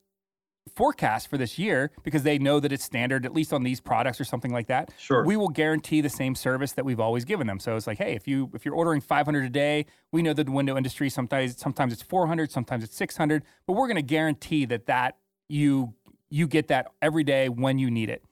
forecast 0.75 1.29
for 1.29 1.38
this 1.38 1.58
year 1.58 1.91
because 2.03 2.24
they 2.24 2.38
know 2.38 2.60
that 2.60 2.72
it's 2.72 2.84
standard, 2.84 3.25
at 3.25 3.34
least 3.34 3.53
on 3.53 3.63
these 3.63 3.79
products 3.79 4.20
or 4.20 4.25
something 4.25 4.51
like 4.51 4.67
that 4.67 4.91
Sure. 4.98 5.24
we 5.25 5.38
will 5.38 5.48
guarantee 5.50 6.01
the 6.01 6.10
same 6.10 6.36
service 6.36 6.74
that 6.74 6.84
we've 6.86 7.00
always 7.00 7.25
given 7.25 7.48
them. 7.48 7.60
So 7.60 7.75
it's 7.75 7.88
like, 7.88 7.98
hey, 7.98 8.13
if 8.13 8.27
you 8.27 8.51
if 8.53 8.65
you're 8.65 8.75
ordering 8.75 9.01
500 9.01 9.46
a 9.46 9.50
day, 9.50 9.86
we 10.12 10.22
know 10.22 10.34
that 10.34 10.44
the 10.46 10.51
window 10.51 10.75
industry 10.77 11.10
sometimes 11.10 11.58
sometimes 11.60 11.94
it's 11.94 12.01
400, 12.01 12.51
sometimes 12.51 12.84
it's 12.84 12.96
600, 12.96 13.44
but 13.65 13.74
we're 13.74 13.88
going 13.88 13.96
to 13.96 14.01
guarantee 14.01 14.65
that 14.65 14.86
that 14.88 15.17
you 15.50 15.94
you 16.29 16.48
get 16.48 16.67
that 16.67 16.88
every 17.01 17.24
day 17.24 17.50
when 17.50 17.77
you 17.79 17.89
need 17.89 18.10
it. 18.10 18.24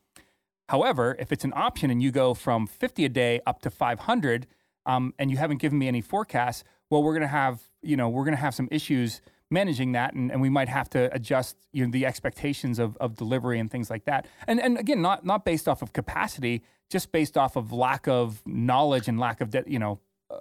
However, 0.70 1.16
if 1.20 1.32
it's 1.32 1.44
an 1.44 1.54
option 1.56 1.92
and 1.92 2.02
you 2.02 2.12
go 2.12 2.34
from 2.34 2.68
50 2.68 3.06
a 3.06 3.10
day 3.10 3.42
up 3.46 3.62
to 3.62 3.70
500, 3.70 4.48
um, 4.86 5.14
and 5.20 5.30
you 5.30 5.38
haven't 5.38 5.58
given 5.58 5.78
me 5.78 5.88
any 5.88 6.02
forecasts, 6.02 6.64
well, 6.90 7.04
we're 7.04 7.14
going 7.14 7.22
to 7.22 7.28
have 7.28 7.62
you 7.82 7.96
know 7.96 8.10
we're 8.10 8.24
going 8.26 8.36
to 8.36 8.42
have 8.42 8.56
some 8.56 8.68
issues 8.72 9.22
managing 9.52 9.92
that, 9.94 10.14
and, 10.14 10.32
and 10.32 10.42
we 10.42 10.50
might 10.50 10.70
have 10.70 10.90
to 10.92 11.14
adjust 11.14 11.58
you 11.72 11.86
know 11.86 11.92
the 11.92 12.06
expectations 12.06 12.80
of, 12.80 12.98
of 12.98 13.16
delivery 13.16 13.60
and 13.60 13.70
things 13.70 13.90
like 13.90 14.06
that. 14.06 14.28
And 14.48 14.60
and 14.60 14.78
again, 14.78 15.02
not 15.02 15.26
not 15.26 15.46
based 15.46 15.68
off 15.68 15.82
of 15.82 15.94
capacity, 15.94 16.64
just 16.90 17.12
based 17.12 17.38
off 17.38 17.56
of 17.56 17.72
lack 17.72 18.08
of 18.08 18.42
knowledge 18.46 19.08
and 19.08 19.20
lack 19.20 19.42
of 19.42 19.50
de- 19.50 19.64
you 19.68 19.80
know 19.80 20.00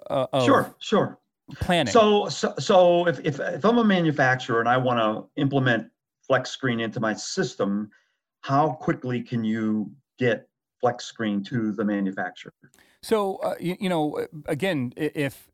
uh, 0.09 0.27
of 0.33 0.45
Sure, 0.45 0.75
sure. 0.79 1.19
planning. 1.59 1.91
So, 1.91 2.29
so, 2.29 2.53
so 2.59 3.07
if, 3.07 3.19
if, 3.23 3.39
if 3.39 3.65
I'm 3.65 3.77
a 3.77 3.83
manufacturer 3.83 4.59
and 4.59 4.69
I 4.69 4.77
want 4.77 4.99
to 4.99 5.41
implement 5.41 5.89
Flex 6.25 6.49
Screen 6.49 6.79
into 6.79 6.99
my 6.99 7.13
system, 7.13 7.89
how 8.41 8.71
quickly 8.71 9.21
can 9.21 9.43
you 9.43 9.91
get 10.17 10.47
Flex 10.79 11.05
Screen 11.05 11.43
to 11.45 11.71
the 11.71 11.83
manufacturer? 11.83 12.53
So 13.01 13.37
uh, 13.37 13.55
you, 13.59 13.75
you 13.79 13.89
know, 13.89 14.25
again, 14.47 14.93
if 14.95 15.49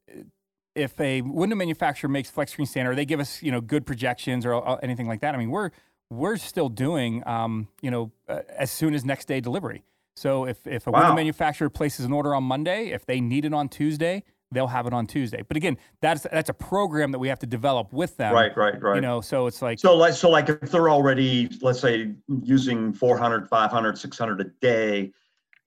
if 0.75 0.99
a 0.99 1.21
window 1.21 1.55
manufacturer 1.55 2.09
makes 2.09 2.29
flex 2.29 2.51
screen 2.51 2.65
standard, 2.65 2.95
they 2.95 3.05
give 3.05 3.19
us 3.19 3.41
you 3.41 3.51
know 3.51 3.61
good 3.61 3.85
projections 3.85 4.45
or 4.45 4.67
uh, 4.67 4.75
anything 4.83 5.07
like 5.07 5.21
that. 5.21 5.35
I 5.35 5.37
mean, 5.37 5.51
we're 5.51 5.71
we're 6.09 6.37
still 6.37 6.69
doing 6.69 7.25
um, 7.27 7.67
you 7.81 7.91
know 7.91 8.11
uh, 8.27 8.41
as 8.57 8.71
soon 8.71 8.93
as 8.93 9.05
next 9.05 9.27
day 9.27 9.39
delivery. 9.39 9.83
So 10.15 10.45
if 10.45 10.65
if 10.67 10.87
a 10.87 10.91
window 10.91 11.13
manufacturer 11.13 11.69
places 11.69 12.05
an 12.05 12.11
order 12.11 12.35
on 12.35 12.43
Monday, 12.43 12.89
if 12.89 13.05
they 13.05 13.21
need 13.21 13.45
it 13.45 13.53
on 13.53 13.69
Tuesday, 13.69 14.23
they'll 14.51 14.67
have 14.67 14.87
it 14.87 14.93
on 14.93 15.07
Tuesday. 15.07 15.43
But 15.47 15.57
again, 15.57 15.77
that's 16.01 16.23
that's 16.23 16.49
a 16.49 16.53
program 16.53 17.11
that 17.11 17.19
we 17.19 17.27
have 17.29 17.39
to 17.39 17.45
develop 17.45 17.93
with 17.93 18.17
them. 18.17 18.33
Right, 18.33 18.55
right, 18.57 18.81
right. 18.81 18.95
You 18.95 19.01
know, 19.01 19.21
so 19.21 19.47
it's 19.47 19.61
like 19.61 19.79
So 19.79 19.95
like, 19.95 20.13
so 20.13 20.29
like 20.29 20.49
if 20.49 20.71
they're 20.71 20.89
already, 20.89 21.49
let's 21.61 21.79
say, 21.79 22.11
using 22.43 22.93
400, 22.93 23.47
500, 23.47 23.97
600 23.97 24.41
a 24.41 24.43
day, 24.61 25.11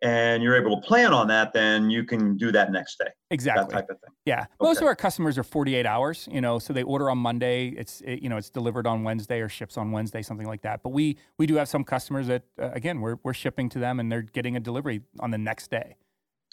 and 0.03 0.43
you're 0.43 0.57
able 0.57 0.81
to 0.81 0.87
plan 0.87 1.13
on 1.13 1.29
that, 1.29 1.53
then 1.53 1.89
you 1.91 2.05
can 2.05 2.37
do 2.37 2.51
that 2.53 2.73
next 2.73 2.99
day, 2.99 3.11
Exactly. 3.31 3.65
that 3.65 3.71
type 3.73 3.91
of 3.91 4.01
thing. 4.01 4.11
Yeah, 4.27 4.47
most 4.61 4.81
of 4.81 4.87
our 4.87 4.97
customers 4.97 5.39
are 5.39 5.43
48 5.45 5.87
hours. 5.87 6.29
You 6.31 6.41
know, 6.41 6.59
so 6.59 6.73
they 6.73 6.83
order 6.83 7.09
on 7.11 7.19
Monday. 7.19 7.69
It's 7.69 8.01
it, 8.03 8.23
you 8.23 8.29
know 8.29 8.37
it's 8.37 8.51
delivered 8.51 8.87
on 8.87 9.05
Wednesday 9.05 9.41
or 9.41 9.49
ships 9.49 9.77
on 9.79 9.93
Wednesday, 9.93 10.23
something 10.23 10.47
like 10.47 10.63
that. 10.63 10.83
But 10.83 10.91
we 10.91 11.17
we 11.39 11.47
do 11.47 11.55
have 11.57 11.69
some 11.69 11.85
customers 11.85 12.27
that 12.27 12.43
uh, 12.61 12.71
again 12.73 13.01
we're 13.01 13.17
we're 13.23 13.35
shipping 13.35 13.69
to 13.71 13.79
them 13.79 14.01
and 14.01 14.11
they're 14.11 14.23
getting 14.23 14.57
a 14.57 14.61
delivery 14.61 15.03
on 15.21 15.31
the 15.31 15.39
next 15.39 15.71
day. 15.71 15.97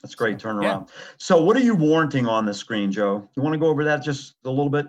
That's 0.02 0.16
great 0.16 0.40
So, 0.40 0.48
yeah. 0.48 0.54
turnaround. 0.76 0.90
So 1.18 1.44
what 1.44 1.58
are 1.58 1.62
you 1.62 1.76
warranting 1.76 2.26
on 2.26 2.46
the 2.46 2.54
screen, 2.54 2.90
Joe? 2.90 3.28
You 3.36 3.44
want 3.44 3.54
to 3.54 3.60
go 3.60 3.68
over 3.68 3.84
that 3.84 4.02
just 4.02 4.36
a 4.46 4.50
little 4.50 4.70
bit? 4.70 4.86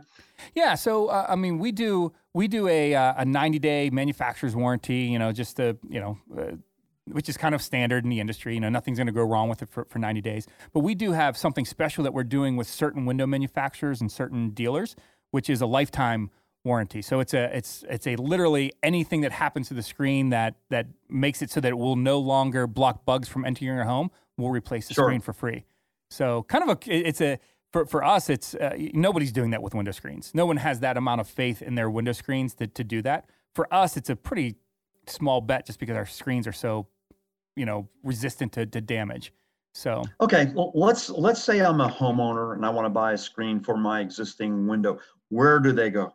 Yeah, 0.55 0.75
so 0.77 1.09
uh, 1.09 1.27
I 1.29 1.35
mean 1.37 1.59
we 1.59 1.73
do 1.73 2.13
we 2.33 2.47
do 2.47 2.69
a 2.69 2.95
uh, 2.95 3.15
a 3.17 3.25
90 3.25 3.59
day 3.59 3.91
manufacturer's 3.91 4.55
warranty. 4.55 4.99
You 5.13 5.19
know, 5.19 5.33
just 5.33 5.57
to 5.57 5.77
you 5.89 6.01
know. 6.01 6.19
Which 7.13 7.29
is 7.29 7.37
kind 7.37 7.55
of 7.55 7.63
standard 7.63 8.05
in 8.05 8.11
the 8.11 8.21
industry. 8.21 8.55
You 8.55 8.61
know, 8.61 8.69
nothing's 8.69 8.99
going 8.99 9.07
to 9.07 9.13
go 9.13 9.23
wrong 9.25 9.49
with 9.49 9.63
it 9.63 9.69
for, 9.69 9.85
for 9.85 9.99
90 9.99 10.21
days. 10.21 10.47
But 10.73 10.81
we 10.81 10.95
do 10.95 11.13
have 11.13 11.37
something 11.37 11.65
special 11.65 12.05
that 12.05 12.13
we're 12.15 12.25
doing 12.25 12.57
with 12.57 12.67
certain 12.69 13.05
window 13.07 13.27
manufacturers 13.27 14.01
and 14.01 14.11
certain 14.11 14.51
dealers, 14.51 14.97
which 15.31 15.49
is 15.51 15.61
a 15.61 15.67
lifetime 15.67 16.31
warranty. 16.65 17.01
So 17.03 17.21
it's 17.21 17.33
a 17.35 17.57
it's 17.57 17.85
it's 17.89 18.07
a 18.07 18.17
literally 18.17 18.73
anything 18.83 19.23
that 19.23 19.33
happens 19.33 19.69
to 19.69 19.75
the 19.75 19.83
screen 19.83 20.31
that 20.31 20.57
that 20.69 20.87
makes 21.09 21.41
it 21.43 21.51
so 21.51 21.61
that 21.61 21.69
it 21.69 21.79
will 21.79 21.97
no 21.97 22.19
longer 22.19 22.67
block 22.67 23.05
bugs 23.05 23.29
from 23.29 23.45
entering 23.45 23.75
your 23.75 23.85
home. 23.85 24.11
We'll 24.37 24.51
replace 24.51 24.89
the 24.89 24.95
Sure. 24.95 25.05
screen 25.07 25.21
for 25.21 25.33
free. 25.33 25.65
So 26.11 26.43
kind 26.45 26.69
of 26.69 26.79
a 26.87 27.09
it's 27.09 27.21
a 27.21 27.39
for, 27.73 27.87
for 27.87 28.03
us 28.05 28.29
it's 28.29 28.55
uh, 28.55 28.77
nobody's 28.93 29.33
doing 29.33 29.51
that 29.51 29.63
with 29.63 29.75
window 29.75 29.93
screens. 29.93 30.33
No 30.35 30.45
one 30.45 30.59
has 30.59 30.81
that 30.81 30.97
amount 30.97 31.21
of 31.21 31.29
faith 31.29 31.63
in 31.63 31.77
their 31.77 31.89
window 31.89 32.13
screens 32.13 32.55
to 32.57 32.67
to 32.67 32.85
do 32.85 33.01
that. 33.03 33.27
For 33.55 33.73
us, 33.73 33.97
it's 33.97 34.11
a 34.11 34.17
pretty 34.17 34.57
small 35.07 35.41
bet 35.41 35.67
just 35.67 35.79
because 35.81 35.97
our 35.97 36.07
screens 36.07 36.47
are 36.47 36.53
so 36.53 36.87
you 37.57 37.67
know 37.67 37.89
resistant 38.03 38.53
to, 38.53 38.67
to 38.67 38.81
damage. 38.81 39.33
So 39.73 40.03
Okay, 40.21 40.51
well, 40.55 40.73
let's 40.75 41.11
let's 41.11 41.43
say 41.43 41.61
I'm 41.61 41.81
a 41.81 41.89
homeowner 41.89 42.55
and 42.55 42.67
I 42.67 42.71
want 42.71 42.87
to 42.87 42.91
buy 42.91 43.13
a 43.13 43.19
screen 43.19 43.61
for 43.61 43.77
my 43.77 44.01
existing 44.01 44.67
window. 44.67 44.99
Where 45.29 45.61
do 45.61 45.73
they 45.73 45.91
go? 45.91 46.15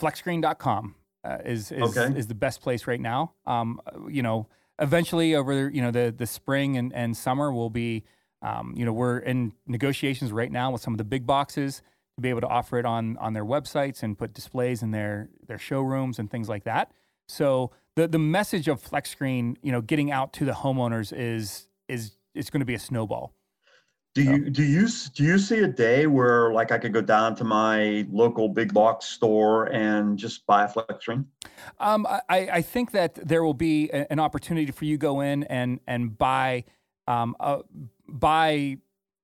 flexscreen.com 0.00 0.94
uh, 1.24 1.38
is 1.44 1.72
is, 1.72 1.96
Okay. 1.96 2.18
is 2.18 2.26
the 2.26 2.34
best 2.34 2.60
place 2.60 2.86
right 2.86 3.00
now. 3.00 3.32
Um, 3.46 3.80
uh, 3.86 4.06
you 4.08 4.22
know, 4.22 4.48
eventually 4.80 5.34
over 5.34 5.68
you 5.68 5.82
know 5.82 5.90
the 5.90 6.14
the 6.16 6.26
spring 6.26 6.76
and, 6.76 6.92
and 6.94 7.16
summer 7.16 7.52
will 7.52 7.70
be 7.70 8.04
um, 8.42 8.74
you 8.76 8.84
know 8.84 8.92
we're 8.92 9.18
in 9.18 9.52
negotiations 9.66 10.32
right 10.32 10.50
now 10.50 10.70
with 10.70 10.82
some 10.82 10.94
of 10.94 10.98
the 10.98 11.04
big 11.04 11.26
boxes 11.26 11.82
to 12.16 12.22
be 12.22 12.28
able 12.28 12.40
to 12.40 12.48
offer 12.48 12.78
it 12.78 12.84
on 12.84 13.16
on 13.18 13.32
their 13.32 13.44
websites 13.44 14.02
and 14.02 14.18
put 14.18 14.32
displays 14.34 14.82
in 14.82 14.90
their 14.90 15.28
their 15.46 15.58
showrooms 15.58 16.18
and 16.18 16.30
things 16.30 16.48
like 16.48 16.64
that. 16.64 16.90
So 17.28 17.70
the 17.96 18.06
the 18.06 18.18
message 18.18 18.68
of 18.68 18.80
flex 18.80 19.10
screen, 19.10 19.56
you 19.62 19.72
know, 19.72 19.80
getting 19.80 20.12
out 20.12 20.32
to 20.34 20.44
the 20.44 20.52
homeowners 20.52 21.12
is 21.16 21.66
is 21.88 22.12
it's 22.34 22.50
going 22.50 22.60
to 22.60 22.66
be 22.66 22.74
a 22.74 22.78
snowball. 22.78 23.32
Do 24.14 24.22
you 24.22 24.48
do 24.50 24.62
you 24.62 24.86
do 25.14 25.24
you 25.24 25.38
see 25.38 25.58
a 25.58 25.66
day 25.66 26.06
where 26.06 26.52
like 26.52 26.72
I 26.72 26.78
could 26.78 26.92
go 26.92 27.02
down 27.02 27.34
to 27.36 27.44
my 27.44 28.06
local 28.10 28.48
big 28.48 28.72
box 28.72 29.06
store 29.06 29.64
and 29.72 30.18
just 30.18 30.46
buy 30.46 30.64
a 30.64 30.68
flex 30.68 31.02
screen? 31.02 31.26
Um, 31.80 32.06
I, 32.06 32.20
I 32.30 32.62
think 32.62 32.92
that 32.92 33.14
there 33.16 33.42
will 33.44 33.52
be 33.54 33.90
a- 33.90 34.10
an 34.10 34.18
opportunity 34.18 34.72
for 34.72 34.84
you 34.86 34.96
to 34.96 35.00
go 35.00 35.20
in 35.20 35.42
and 35.44 35.80
and 35.86 36.16
buy 36.16 36.64
um, 37.06 37.36
uh, 37.40 37.58
buy 38.08 38.78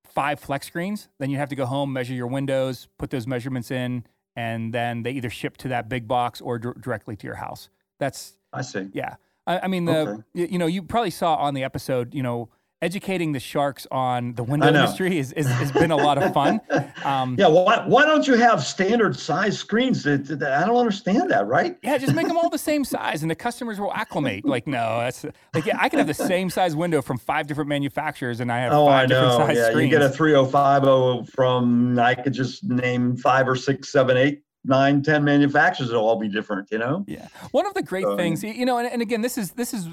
five 0.05 0.41
flex 0.41 0.67
screens. 0.67 1.09
Then 1.19 1.31
you 1.31 1.39
have 1.39 1.49
to 1.51 1.57
go 1.57 1.65
home, 1.65 1.91
measure 1.93 2.13
your 2.15 2.27
windows, 2.27 2.89
put 2.99 3.09
those 3.09 3.27
measurements 3.27 3.71
in, 3.71 4.05
and 4.37 4.75
then 4.75 5.05
they 5.05 5.13
either 5.13 5.31
ship 5.31 5.57
to 5.59 5.69
that 5.69 5.89
big 5.89 6.07
box 6.07 6.41
or 6.43 6.59
dir- 6.59 6.75
directly 6.79 7.17
to 7.17 7.27
your 7.27 7.37
house. 7.37 7.71
That's 8.03 8.33
I 8.53 8.63
see. 8.63 8.89
yeah. 8.93 9.15
I, 9.47 9.61
I 9.61 9.67
mean 9.69 9.85
the 9.85 9.99
Okay. 9.99 10.23
y- 10.35 10.49
you 10.51 10.59
know 10.59 10.67
you 10.67 10.83
probably 10.83 11.11
saw 11.11 11.37
on 11.37 11.55
the 11.55 11.63
episode 11.63 12.13
you 12.15 12.23
know 12.25 12.49
educating 12.81 13.31
the 13.31 13.39
sharks 13.39 13.87
on 13.93 14.35
the 14.35 14.43
window 14.43 14.67
industry 14.67 15.17
is, 15.17 15.33
is 15.35 15.47
has 15.47 15.71
been 15.71 15.93
a 15.93 15.97
lot 15.97 16.19
of 16.21 16.33
fun. 16.35 16.61
Um, 17.05 17.35
Yeah, 17.39 17.47
why, 17.49 17.85
why 17.87 18.05
don't 18.07 18.27
you 18.29 18.35
have 18.35 18.63
standard 18.65 19.17
size 19.17 19.57
screens? 19.59 20.03
That, 20.05 20.25
that- 20.41 20.53
I 20.63 20.67
don't 20.67 20.77
understand 20.77 21.31
that, 21.33 21.47
right? 21.49 21.77
Yeah, 21.83 21.97
just 21.99 22.15
make 22.15 22.27
them 22.29 22.37
all 22.37 22.49
the 22.51 22.59
same 22.59 22.85
size, 22.85 23.23
and 23.23 23.31
the 23.31 23.35
customers 23.37 23.79
will 23.81 23.93
acclimate. 23.93 24.45
Like, 24.45 24.67
no, 24.69 24.99
that's 25.01 25.25
like 25.55 25.67
yeah, 25.67 25.79
I 25.81 25.89
can 25.89 25.99
have 25.99 26.07
the 26.09 26.15
same 26.15 26.49
size 26.51 26.75
window 26.77 27.03
from 27.03 27.19
five 27.19 27.47
different 27.49 27.69
manufacturers, 27.69 28.39
and 28.41 28.51
I 28.53 28.59
have 28.61 28.73
Oh, 28.73 28.87
five 28.87 29.05
I 29.05 29.07
different 29.07 29.29
know. 29.39 29.47
size 29.47 29.57
Yeah, 29.57 29.71
screens. 29.71 29.93
you 29.93 29.99
get 29.99 30.03
a 30.03 30.13
3050 30.13 31.31
from, 31.33 31.99
I 31.99 32.15
could 32.15 32.33
just 32.33 32.65
name 32.65 33.17
five 33.17 33.49
or 33.49 33.57
six, 33.57 33.91
seven, 33.91 34.17
eight, 34.17 34.43
nine, 34.65 35.03
ten 35.03 35.25
manufacturers. 35.25 35.91
It'll 35.91 36.07
all 36.09 36.19
be 36.19 36.29
different, 36.29 36.71
you 36.71 36.79
know? 36.79 37.05
yeah, 37.09 37.29
one 37.51 37.67
of 37.67 37.75
the 37.75 37.83
great 37.83 38.05
So, 38.05 38.17
things, 38.17 38.43
you 38.43 38.65
know, 38.65 38.79
and, 38.79 38.89
and 38.91 39.03
again, 39.03 39.21
this 39.23 39.37
is 39.39 39.53
this 39.53 39.73
is 39.75 39.89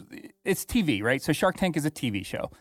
it's 0.46 0.66
TV, 0.66 1.02
right? 1.04 1.22
So 1.22 1.34
Shark 1.34 1.58
Tank 1.58 1.76
is 1.78 1.86
a 1.86 1.92
TV 1.92 2.26
show. 2.26 2.52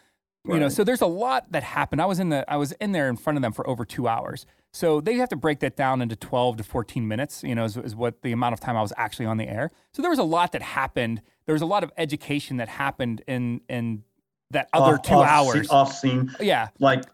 you 0.45 0.59
know, 0.59 0.69
so 0.71 0.83
there's 0.85 1.03
a 1.03 1.07
lot 1.07 1.50
that 1.53 1.62
happened. 1.62 2.00
I 2.00 2.07
was 2.07 2.19
in 2.19 2.31
the 2.31 2.50
I 2.50 2.57
was 2.57 2.73
in 2.73 2.93
there 2.93 3.09
in 3.09 3.17
front 3.17 3.37
of 3.37 3.43
them 3.43 3.53
for 3.53 3.69
over 3.69 3.85
two 3.85 4.09
hours. 4.09 4.47
So 4.73 5.00
they 5.00 5.15
have 5.15 5.29
to 5.31 5.37
break 5.37 5.61
that 5.61 5.77
down 5.77 6.00
into 6.03 6.15
12 6.15 6.59
to 6.59 6.62
14 6.62 7.09
minutes, 7.09 7.43
you 7.43 7.55
know, 7.55 7.65
is, 7.65 7.77
is 7.79 7.97
what 7.97 8.21
the 8.23 8.33
amount 8.33 8.53
of 8.53 8.61
time 8.61 8.77
I 8.77 8.83
was 8.83 8.93
actually 8.99 9.25
on 9.27 9.38
the 9.38 9.49
air. 9.49 9.71
So 9.93 10.03
there 10.03 10.11
was 10.11 10.19
a 10.19 10.23
lot 10.25 10.53
that 10.53 10.61
happened. 10.62 11.23
There 11.47 11.55
was 11.55 11.62
a 11.62 11.67
lot 11.67 11.83
of 11.85 11.91
education 11.97 12.59
that 12.59 12.69
happened 12.69 13.23
in 13.27 13.61
in 13.69 14.05
that 14.50 14.69
other 14.73 14.95
Off- 14.95 15.03
two 15.03 15.15
off 15.15 15.29
hours. 15.29 15.69
off 15.71 15.93
scene. 15.95 16.35
yeah. 16.41 16.69
like 16.79 17.05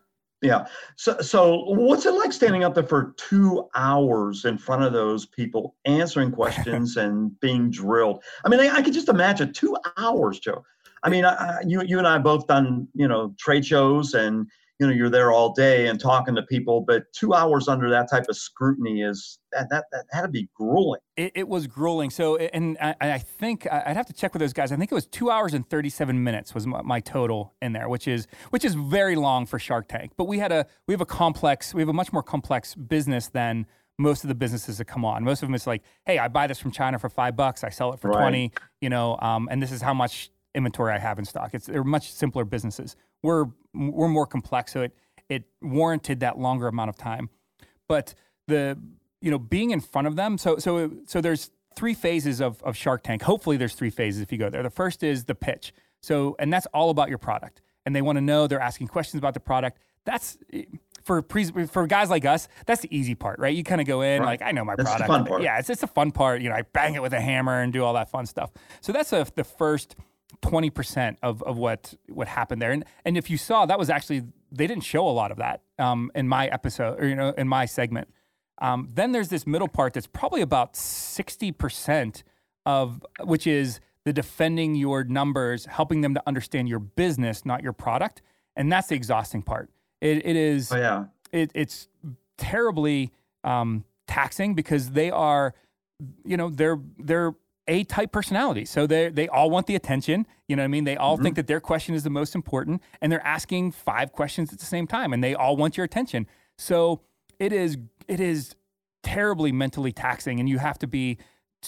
yeah. 0.44 0.66
So 0.96 1.18
so 1.20 1.64
what's 1.66 2.04
it 2.06 2.12
like 2.12 2.32
standing 2.32 2.64
up 2.64 2.74
there 2.74 2.84
for 2.84 3.14
two 3.16 3.68
hours 3.74 4.44
in 4.44 4.58
front 4.58 4.82
of 4.82 4.92
those 4.92 5.24
people 5.26 5.74
answering 5.86 6.30
questions 6.40 6.96
and 6.96 7.38
being 7.40 7.70
drilled? 7.70 8.22
I 8.44 8.48
mean 8.48 8.60
i, 8.60 8.68
I 8.68 8.82
could 8.82 8.94
just 8.94 9.08
imagine 9.08 9.52
two 9.52 9.76
hours 9.96 10.38
joe. 10.38 10.64
I 11.02 11.08
mean 11.08 11.24
I, 11.24 11.60
you, 11.66 11.82
you 11.82 11.98
and 11.98 12.06
i 12.06 12.18
both 12.18 12.46
done 12.46 12.86
you 12.94 13.08
know 13.08 13.34
trade 13.38 13.64
shows 13.64 14.14
and 14.14 14.48
you 14.78 14.86
know 14.86 14.92
you're 14.92 15.10
there 15.10 15.30
all 15.32 15.52
day 15.52 15.86
and 15.86 16.00
talking 16.00 16.34
to 16.34 16.42
people 16.42 16.80
but 16.80 17.04
two 17.12 17.32
hours 17.34 17.68
under 17.68 17.88
that 17.90 18.10
type 18.10 18.24
of 18.28 18.36
scrutiny 18.36 19.02
is 19.02 19.38
that 19.52 19.68
that, 19.70 19.84
that 19.92 20.04
had 20.10 20.22
to 20.22 20.28
be 20.28 20.48
grueling 20.54 21.00
It, 21.16 21.32
it 21.36 21.48
was 21.48 21.68
grueling. 21.68 22.10
So, 22.10 22.36
and 22.36 22.76
I, 22.80 22.96
I 23.00 23.18
think 23.18 23.70
I'd 23.70 23.96
have 23.96 24.06
to 24.06 24.12
check 24.12 24.34
with 24.34 24.40
those 24.40 24.52
guys. 24.52 24.72
I 24.72 24.76
think 24.76 24.90
it 24.90 24.94
was 24.94 25.06
two 25.06 25.30
hours 25.30 25.54
and 25.54 25.68
thirty-seven 25.68 26.24
minutes 26.24 26.54
was 26.54 26.66
my, 26.66 26.82
my 26.82 26.98
total 26.98 27.54
in 27.62 27.72
there, 27.72 27.88
which 27.88 28.08
is 28.08 28.26
which 28.50 28.64
is 28.64 28.74
very 28.74 29.14
long 29.14 29.46
for 29.46 29.60
Shark 29.60 29.86
Tank. 29.86 30.12
But 30.16 30.24
we 30.24 30.40
had 30.40 30.50
a 30.50 30.66
we 30.88 30.92
have 30.92 31.00
a 31.00 31.06
complex, 31.06 31.72
we 31.72 31.80
have 31.82 31.88
a 31.88 31.92
much 31.92 32.12
more 32.12 32.22
complex 32.24 32.74
business 32.74 33.28
than 33.28 33.66
most 33.96 34.24
of 34.24 34.28
the 34.28 34.34
businesses 34.34 34.78
that 34.78 34.86
come 34.86 35.04
on. 35.04 35.22
Most 35.22 35.42
of 35.42 35.48
them 35.48 35.54
it's 35.54 35.68
like, 35.68 35.82
hey, 36.04 36.18
I 36.18 36.26
buy 36.26 36.48
this 36.48 36.58
from 36.58 36.72
China 36.72 36.98
for 36.98 37.08
five 37.08 37.36
bucks, 37.36 37.62
I 37.62 37.68
sell 37.68 37.92
it 37.92 38.00
for 38.00 38.08
Right. 38.10 38.20
twenty, 38.20 38.52
you 38.80 38.88
know, 38.88 39.16
um, 39.20 39.48
and 39.52 39.62
this 39.62 39.70
is 39.70 39.80
how 39.80 39.94
much 39.94 40.30
inventory 40.54 40.92
I 40.92 40.98
have 40.98 41.18
in 41.18 41.24
stock. 41.24 41.50
It's 41.54 41.66
they're 41.66 41.84
much 41.84 42.12
simpler 42.12 42.44
businesses. 42.44 42.96
We're 43.22 43.46
we're 43.74 44.08
more 44.08 44.26
complex, 44.26 44.72
so 44.72 44.82
it 44.82 44.96
it 45.28 45.44
warranted 45.62 46.20
that 46.20 46.38
longer 46.38 46.68
amount 46.68 46.90
of 46.90 46.96
time. 46.96 47.30
But 47.88 48.14
the 48.46 48.78
you 49.20 49.30
know 49.30 49.38
being 49.38 49.70
in 49.70 49.80
front 49.80 50.06
of 50.06 50.16
them, 50.16 50.38
so 50.38 50.58
so 50.58 50.90
so 51.06 51.20
there's 51.20 51.50
three 51.76 51.94
phases 51.94 52.40
of 52.40 52.62
of 52.62 52.76
Shark 52.76 53.02
Tank. 53.02 53.22
Hopefully, 53.22 53.56
there's 53.56 53.74
three 53.74 53.90
phases 53.90 54.20
if 54.22 54.30
you 54.32 54.38
go 54.38 54.50
there. 54.50 54.62
The 54.62 54.70
first 54.70 55.02
is 55.02 55.24
the 55.24 55.34
pitch. 55.34 55.72
So 56.02 56.36
and 56.38 56.52
that's 56.52 56.66
all 56.74 56.90
about 56.90 57.08
your 57.08 57.18
product, 57.18 57.62
and 57.86 57.96
they 57.96 58.02
want 58.02 58.16
to 58.16 58.20
know. 58.22 58.46
They're 58.46 58.60
asking 58.60 58.88
questions 58.88 59.18
about 59.18 59.34
the 59.34 59.40
product. 59.40 59.78
That's 60.04 60.36
for 61.02 61.22
pre- 61.22 61.66
for 61.66 61.86
guys 61.86 62.10
like 62.10 62.24
us. 62.26 62.46
That's 62.66 62.82
the 62.82 62.94
easy 62.94 63.14
part, 63.14 63.38
right? 63.38 63.54
You 63.54 63.64
kind 63.64 63.80
of 63.80 63.86
go 63.86 64.02
in 64.02 64.20
Right. 64.20 64.40
like 64.40 64.42
I 64.42 64.52
know 64.52 64.64
my 64.64 64.74
That's 64.76 64.90
the 64.90 64.96
product. 64.98 65.08
fun 65.08 65.24
part. 65.26 65.42
Yeah, 65.42 65.58
it's 65.58 65.70
it's 65.70 65.82
a 65.82 65.86
fun 65.86 66.12
part. 66.12 66.42
You 66.42 66.50
know, 66.50 66.54
I 66.56 66.62
bang 66.62 66.94
it 66.94 67.00
with 67.02 67.14
a 67.14 67.20
hammer 67.20 67.60
and 67.62 67.72
do 67.72 67.82
all 67.82 67.94
that 67.94 68.10
fun 68.10 68.26
stuff. 68.26 68.50
So 68.82 68.92
that's 68.92 69.12
a, 69.14 69.26
the 69.34 69.44
first 69.44 69.96
twenty 70.42 70.70
percent 70.70 71.18
of 71.22 71.42
of 71.42 71.56
what 71.56 71.94
what 72.08 72.28
happened 72.28 72.60
there. 72.62 72.72
And 72.72 72.84
and 73.04 73.16
if 73.16 73.30
you 73.30 73.38
saw, 73.38 73.66
that 73.66 73.78
was 73.78 73.90
actually 73.90 74.22
they 74.52 74.66
didn't 74.66 74.84
show 74.84 75.08
a 75.08 75.10
lot 75.10 75.30
of 75.30 75.38
that 75.38 75.62
um, 75.78 76.10
in 76.14 76.28
my 76.28 76.46
episode 76.46 77.00
or 77.00 77.06
you 77.06 77.16
know 77.16 77.30
in 77.36 77.48
my 77.48 77.66
segment. 77.66 78.08
Um, 78.62 78.88
then 78.92 79.12
there's 79.12 79.28
this 79.28 79.46
middle 79.46 79.68
part 79.68 79.94
that's 79.94 80.06
probably 80.06 80.40
about 80.40 80.76
sixty 80.76 81.52
percent 81.52 82.22
of 82.66 83.04
which 83.22 83.46
is 83.46 83.80
the 84.04 84.12
defending 84.12 84.74
your 84.74 85.04
numbers, 85.04 85.66
helping 85.66 86.02
them 86.02 86.14
to 86.14 86.22
understand 86.26 86.68
your 86.68 86.78
business, 86.78 87.44
not 87.44 87.62
your 87.62 87.72
product, 87.72 88.22
and 88.56 88.70
that's 88.70 88.88
the 88.88 88.94
exhausting 88.94 89.42
part. 89.42 89.70
It, 90.00 90.24
it 90.26 90.36
is 90.36 90.70
oh 90.72 90.76
yeah 90.76 91.04
it, 91.34 91.50
it's 91.52 91.88
terribly 92.38 93.12
um, 93.42 93.84
taxing 94.06 94.54
because 94.54 94.90
they 94.90 95.10
are, 95.10 95.54
you 96.24 96.36
know, 96.36 96.48
they're 96.48 96.80
they're 96.98 97.34
a 97.66 97.84
type 97.84 98.12
personality. 98.12 98.64
So 98.64 98.86
they 98.86 99.08
they 99.08 99.28
all 99.28 99.50
want 99.50 99.66
the 99.66 99.74
attention. 99.74 100.26
You 100.48 100.56
know 100.56 100.62
what 100.62 100.66
I 100.66 100.68
mean? 100.68 100.84
They 100.84 100.96
all 100.96 101.16
mm-hmm. 101.16 101.24
think 101.24 101.36
that 101.36 101.46
their 101.46 101.60
question 101.60 101.94
is 101.94 102.02
the 102.02 102.10
most 102.10 102.34
important, 102.34 102.82
and 103.00 103.10
they're 103.10 103.26
asking 103.26 103.72
five 103.72 104.12
questions 104.12 104.52
at 104.52 104.58
the 104.58 104.66
same 104.66 104.86
time, 104.86 105.12
and 105.12 105.22
they 105.22 105.34
all 105.34 105.56
want 105.56 105.76
your 105.76 105.84
attention. 105.84 106.26
So 106.58 107.00
it 107.38 107.52
is 107.52 107.78
it 108.08 108.20
is 108.20 108.54
terribly 109.02 109.52
mentally 109.52 109.92
taxing, 109.92 110.40
and 110.40 110.48
you 110.48 110.58
have 110.58 110.78
to 110.78 110.86
be 110.86 111.18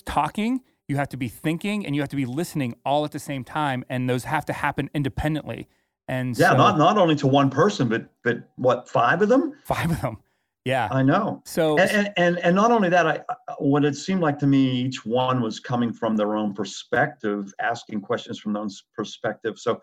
talking. 0.04 0.62
You 0.88 0.96
have 0.96 1.08
to 1.08 1.16
be 1.16 1.28
thinking 1.28 1.84
and 1.84 1.96
you 1.96 2.02
have 2.02 2.10
to 2.10 2.16
be 2.16 2.26
listening 2.26 2.76
all 2.84 3.04
at 3.04 3.10
the 3.10 3.18
same 3.18 3.42
time, 3.42 3.84
and 3.88 4.08
those 4.08 4.24
have 4.24 4.44
to 4.46 4.52
happen 4.52 4.88
independently. 4.94 5.68
And 6.08 6.38
yeah 6.38 6.50
so, 6.50 6.56
not 6.56 6.78
not 6.78 6.98
only 6.98 7.16
to 7.16 7.26
one 7.26 7.50
person 7.50 7.88
but 7.88 8.08
but 8.22 8.48
what 8.56 8.88
five 8.88 9.22
of 9.22 9.28
them 9.28 9.54
five 9.64 9.90
of 9.90 10.00
them. 10.00 10.18
Yeah. 10.66 10.88
i 10.90 11.02
know 11.02 11.42
So 11.46 11.78
and, 11.78 12.12
and 12.16 12.38
and 12.40 12.56
not 12.56 12.72
only 12.72 12.88
that, 12.88 13.06
I 13.06 13.20
what 13.58 13.84
it 13.84 13.96
seemed 13.96 14.20
like 14.20 14.38
to 14.40 14.46
me, 14.46 14.70
each 14.70 15.04
one 15.04 15.40
was 15.40 15.60
coming 15.60 15.92
from 15.92 16.16
their 16.16 16.36
own 16.36 16.54
perspective, 16.54 17.52
asking 17.60 18.00
questions 18.00 18.38
from 18.38 18.52
their 18.52 18.62
own 18.62 18.70
perspective. 18.94 19.58
So, 19.58 19.80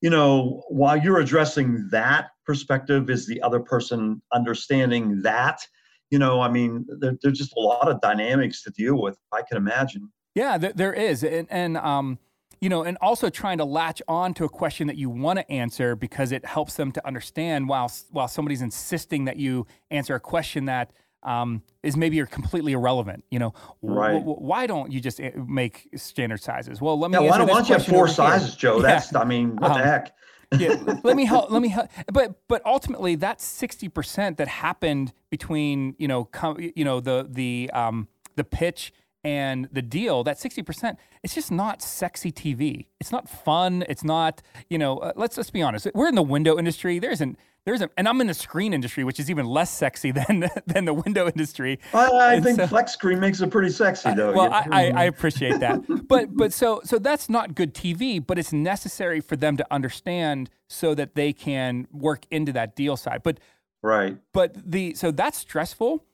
you 0.00 0.10
know, 0.10 0.62
while 0.68 0.96
you're 0.96 1.20
addressing 1.20 1.88
that 1.90 2.30
perspective, 2.44 3.10
is 3.10 3.26
the 3.26 3.40
other 3.42 3.60
person 3.60 4.22
understanding 4.32 5.22
that? 5.22 5.60
You 6.10 6.18
know, 6.18 6.40
I 6.40 6.48
mean, 6.48 6.86
there, 7.00 7.16
there's 7.22 7.38
just 7.38 7.54
a 7.56 7.60
lot 7.60 7.88
of 7.88 8.00
dynamics 8.00 8.62
to 8.64 8.70
deal 8.70 9.00
with. 9.00 9.16
I 9.32 9.42
can 9.42 9.56
imagine. 9.56 10.10
Yeah, 10.34 10.56
th- 10.58 10.74
there 10.74 10.92
is, 10.92 11.24
and, 11.24 11.48
and 11.50 11.76
um, 11.76 12.18
you 12.60 12.68
know, 12.68 12.82
and 12.82 12.96
also 13.00 13.28
trying 13.30 13.58
to 13.58 13.64
latch 13.64 14.02
on 14.08 14.34
to 14.34 14.44
a 14.44 14.48
question 14.48 14.86
that 14.88 14.96
you 14.96 15.10
want 15.10 15.38
to 15.38 15.50
answer 15.50 15.94
because 15.96 16.32
it 16.32 16.44
helps 16.44 16.74
them 16.74 16.92
to 16.92 17.06
understand 17.06 17.68
while 17.68 17.90
while 18.10 18.28
somebody's 18.28 18.62
insisting 18.62 19.24
that 19.26 19.36
you 19.36 19.66
answer 19.90 20.14
a 20.14 20.20
question 20.20 20.64
that 20.66 20.92
um, 21.24 21.62
is 21.82 21.96
maybe 21.96 22.16
you're 22.16 22.26
completely 22.26 22.72
irrelevant. 22.72 23.24
You 23.30 23.38
know, 23.40 23.54
Right. 23.82 24.14
w- 24.18 24.36
why 24.38 24.66
don't 24.66 24.92
you 24.92 25.00
just 25.00 25.20
make 25.36 25.88
standard 25.96 26.40
sizes? 26.42 26.80
Well, 26.80 26.98
let 26.98 27.10
me. 27.10 27.16
Yeah, 27.18 27.28
why 27.30 27.38
don't, 27.38 27.48
why 27.48 27.54
don't 27.54 27.68
you 27.68 27.74
have 27.74 27.84
four 27.86 27.98
over 27.98 28.06
here. 28.06 28.14
sizes, 28.14 28.54
Joe? 28.56 28.76
Yeah. 28.76 28.82
That's, 28.82 29.14
I 29.14 29.24
mean, 29.24 29.56
what 29.56 29.72
Um, 29.72 29.78
the 29.78 29.84
heck? 29.84 30.12
yeah, 30.58 30.74
let 31.04 31.16
me 31.16 31.24
help. 31.26 31.50
Let 31.50 31.60
me 31.60 31.68
help. 31.68 31.88
But 32.12 32.40
but 32.48 32.62
ultimately, 32.64 33.16
that 33.16 33.40
sixty 33.40 33.88
percent 33.88 34.38
that 34.38 34.48
happened 34.48 35.12
between 35.28 35.94
you 35.98 36.08
know 36.08 36.24
com, 36.24 36.56
you 36.58 36.84
know 36.84 37.00
the 37.00 37.26
the 37.28 37.68
um 37.74 38.08
the 38.36 38.44
pitch 38.44 38.92
and 39.24 39.68
the 39.72 39.82
deal. 39.82 40.24
That 40.24 40.38
sixty 40.38 40.62
percent, 40.62 40.98
it's 41.22 41.34
just 41.34 41.50
not 41.50 41.82
sexy 41.82 42.30
TV. 42.32 42.86
It's 43.00 43.12
not 43.12 43.28
fun. 43.28 43.84
It's 43.88 44.04
not 44.04 44.42
you 44.70 44.78
know. 44.78 44.98
Uh, 44.98 45.12
let's 45.16 45.36
let's 45.36 45.50
be 45.50 45.62
honest. 45.62 45.86
We're 45.94 46.08
in 46.08 46.14
the 46.14 46.22
window 46.22 46.58
industry. 46.58 46.98
There 46.98 47.10
isn't. 47.10 47.38
There 47.64 47.74
isn't, 47.74 47.92
and 47.98 48.08
I'm 48.08 48.18
in 48.22 48.28
the 48.28 48.34
screen 48.34 48.72
industry, 48.72 49.04
which 49.04 49.20
is 49.20 49.28
even 49.28 49.44
less 49.44 49.70
sexy 49.70 50.10
than 50.12 50.48
than 50.66 50.86
the 50.86 50.94
window 50.94 51.26
industry. 51.26 51.78
I, 51.92 52.06
I 52.06 52.34
and 52.34 52.44
think 52.44 52.56
so- 52.58 52.66
flex 52.66 52.92
screen 52.92 53.20
makes 53.20 53.42
it 53.42 53.50
pretty 53.50 53.68
sexy, 53.68 54.14
though. 54.14 54.32
Well, 54.32 54.46
Yeah. 54.48 54.64
I, 54.70 54.86
I, 54.86 54.92
I 55.02 55.04
appreciate 55.04 55.60
that, 55.60 55.82
but 56.08 56.34
but 56.34 56.54
so 56.54 56.80
so 56.84 56.98
that's 56.98 57.28
not 57.28 57.54
good 57.54 57.74
TV, 57.74 58.24
but 58.26 58.38
it's 58.38 58.54
necessary 58.54 59.20
for 59.20 59.36
them 59.36 59.58
to 59.58 59.66
understand 59.70 60.48
so 60.68 60.94
that 60.94 61.14
they 61.14 61.34
can 61.34 61.88
work 61.92 62.24
into 62.30 62.52
that 62.52 62.74
deal 62.74 62.96
side. 62.96 63.22
But 63.22 63.38
right. 63.82 64.16
but 64.32 64.54
the 64.70 64.94
so 64.94 65.10
that's 65.10 65.36
stressful, 65.36 66.04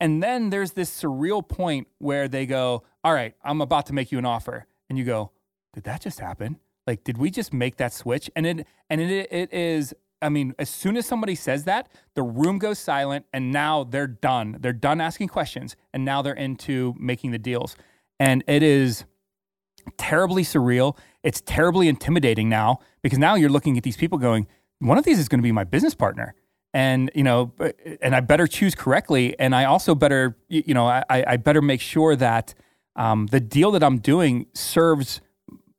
and 0.00 0.22
then 0.22 0.50
there's 0.50 0.72
this 0.72 0.90
surreal 0.90 1.46
point 1.46 1.88
where 1.98 2.28
they 2.28 2.46
go, 2.46 2.84
"All 3.04 3.12
right, 3.12 3.34
I'm 3.42 3.60
about 3.60 3.86
to 3.86 3.92
make 3.92 4.12
you 4.12 4.18
an 4.18 4.24
offer," 4.24 4.66
and 4.88 4.98
you 4.98 5.04
go, 5.04 5.32
"Did 5.74 5.84
that 5.84 6.02
just 6.02 6.20
happen? 6.20 6.58
Like, 6.86 7.04
did 7.04 7.18
we 7.18 7.30
just 7.30 7.52
make 7.52 7.76
that 7.76 7.92
switch?" 7.92 8.30
And 8.36 8.46
it 8.46 8.66
and 8.88 9.00
it 9.00 9.28
it 9.30 9.52
is. 9.52 9.94
I 10.20 10.28
mean, 10.28 10.54
as 10.58 10.68
soon 10.68 10.96
as 10.96 11.06
somebody 11.06 11.36
says 11.36 11.64
that, 11.64 11.88
the 12.14 12.24
room 12.24 12.58
goes 12.58 12.78
silent, 12.80 13.26
and 13.32 13.52
now 13.52 13.84
they're 13.84 14.08
done. 14.08 14.56
They're 14.58 14.72
done 14.72 15.00
asking 15.00 15.28
questions, 15.28 15.76
and 15.92 16.04
now 16.04 16.22
they're 16.22 16.34
into 16.34 16.94
making 16.98 17.30
the 17.30 17.38
deals. 17.38 17.76
And 18.18 18.42
it 18.48 18.64
is 18.64 19.04
terribly 19.96 20.42
surreal. 20.42 20.96
It's 21.22 21.40
terribly 21.40 21.88
intimidating 21.88 22.48
now 22.48 22.80
because 23.02 23.18
now 23.18 23.34
you're 23.36 23.48
looking 23.48 23.76
at 23.76 23.84
these 23.84 23.96
people 23.96 24.18
going, 24.18 24.46
one 24.80 24.98
of 24.98 25.04
these 25.04 25.18
is 25.18 25.28
going 25.28 25.40
to 25.40 25.42
be 25.42 25.52
my 25.52 25.64
business 25.64 25.94
partner. 25.94 26.34
And, 26.78 27.10
you 27.12 27.24
know, 27.24 27.52
and 28.00 28.14
I 28.14 28.20
better 28.20 28.46
choose 28.46 28.76
correctly. 28.76 29.36
And 29.40 29.52
I 29.52 29.64
also 29.64 29.96
better, 29.96 30.36
you 30.48 30.74
know, 30.74 30.86
I, 30.86 31.02
I 31.10 31.36
better 31.36 31.60
make 31.60 31.80
sure 31.80 32.14
that 32.14 32.54
um, 32.94 33.26
the 33.26 33.40
deal 33.40 33.72
that 33.72 33.82
I'm 33.82 33.98
doing 33.98 34.46
serves 34.54 35.20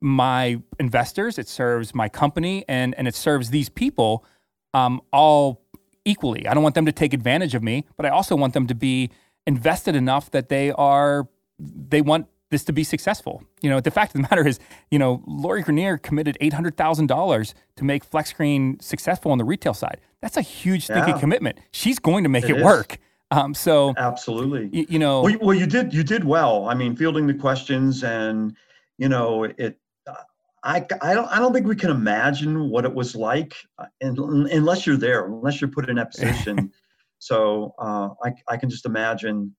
my 0.02 0.60
investors, 0.78 1.38
it 1.38 1.48
serves 1.48 1.94
my 1.94 2.10
company, 2.10 2.66
and, 2.68 2.94
and 2.98 3.08
it 3.08 3.14
serves 3.14 3.48
these 3.48 3.70
people 3.70 4.26
um, 4.74 5.00
all 5.10 5.62
equally. 6.04 6.46
I 6.46 6.52
don't 6.52 6.62
want 6.62 6.74
them 6.74 6.84
to 6.84 6.92
take 6.92 7.14
advantage 7.14 7.54
of 7.54 7.62
me, 7.62 7.86
but 7.96 8.04
I 8.04 8.10
also 8.10 8.36
want 8.36 8.52
them 8.52 8.66
to 8.66 8.74
be 8.74 9.08
invested 9.46 9.96
enough 9.96 10.30
that 10.32 10.50
they 10.50 10.70
are 10.70 11.28
they 11.58 12.02
want 12.02 12.26
this 12.50 12.64
to 12.64 12.72
be 12.72 12.84
successful. 12.84 13.42
You 13.62 13.70
know, 13.70 13.80
the 13.80 13.90
fact 13.90 14.14
of 14.14 14.20
the 14.22 14.28
matter 14.30 14.46
is, 14.46 14.58
you 14.90 14.98
know, 14.98 15.22
Lori 15.26 15.62
Greiner 15.62 16.00
committed 16.00 16.36
eight 16.40 16.52
hundred 16.52 16.76
thousand 16.76 17.06
dollars 17.06 17.54
to 17.76 17.84
make 17.84 18.04
Flex 18.04 18.30
Screen 18.30 18.78
successful 18.80 19.30
on 19.32 19.38
the 19.38 19.44
retail 19.44 19.74
side. 19.74 20.00
That's 20.20 20.36
a 20.36 20.42
huge 20.42 20.84
stinking 20.84 21.14
Yeah. 21.14 21.20
commitment. 21.20 21.58
She's 21.72 21.98
going 21.98 22.24
to 22.24 22.28
make 22.28 22.44
It 22.44 22.56
it, 22.58 22.64
work. 22.64 22.98
Um, 23.30 23.54
so 23.54 23.94
Absolutely. 23.96 24.68
y- 24.72 24.86
you 24.88 24.98
know, 24.98 25.22
Well, 25.22 25.32
you- 25.32 25.38
well, 25.40 25.54
you 25.56 25.66
did 25.66 25.94
you 25.94 26.02
did 26.02 26.24
well. 26.24 26.68
I 26.68 26.74
mean, 26.74 26.96
fielding 26.96 27.26
the 27.26 27.34
questions 27.34 28.02
and 28.04 28.54
you 28.98 29.08
know 29.08 29.44
it. 29.44 29.78
uh, 30.06 30.14
I, 30.62 30.84
I 31.00 31.14
don't 31.14 31.26
I 31.28 31.38
don't 31.38 31.52
think 31.54 31.66
we 31.66 31.76
can 31.76 31.90
imagine 31.90 32.68
what 32.68 32.84
it 32.84 32.92
was 32.92 33.14
like 33.16 33.54
uh, 33.78 33.86
un- 34.02 34.48
unless 34.52 34.86
you're 34.86 34.96
there, 34.98 35.24
unless 35.26 35.60
you're 35.60 35.70
put 35.70 35.88
in 35.88 35.96
that 35.96 36.10
position. 36.10 36.70
so 37.18 37.74
uh, 37.78 38.08
I 38.24 38.32
I 38.48 38.56
can 38.56 38.68
just 38.68 38.84
imagine, 38.84 39.54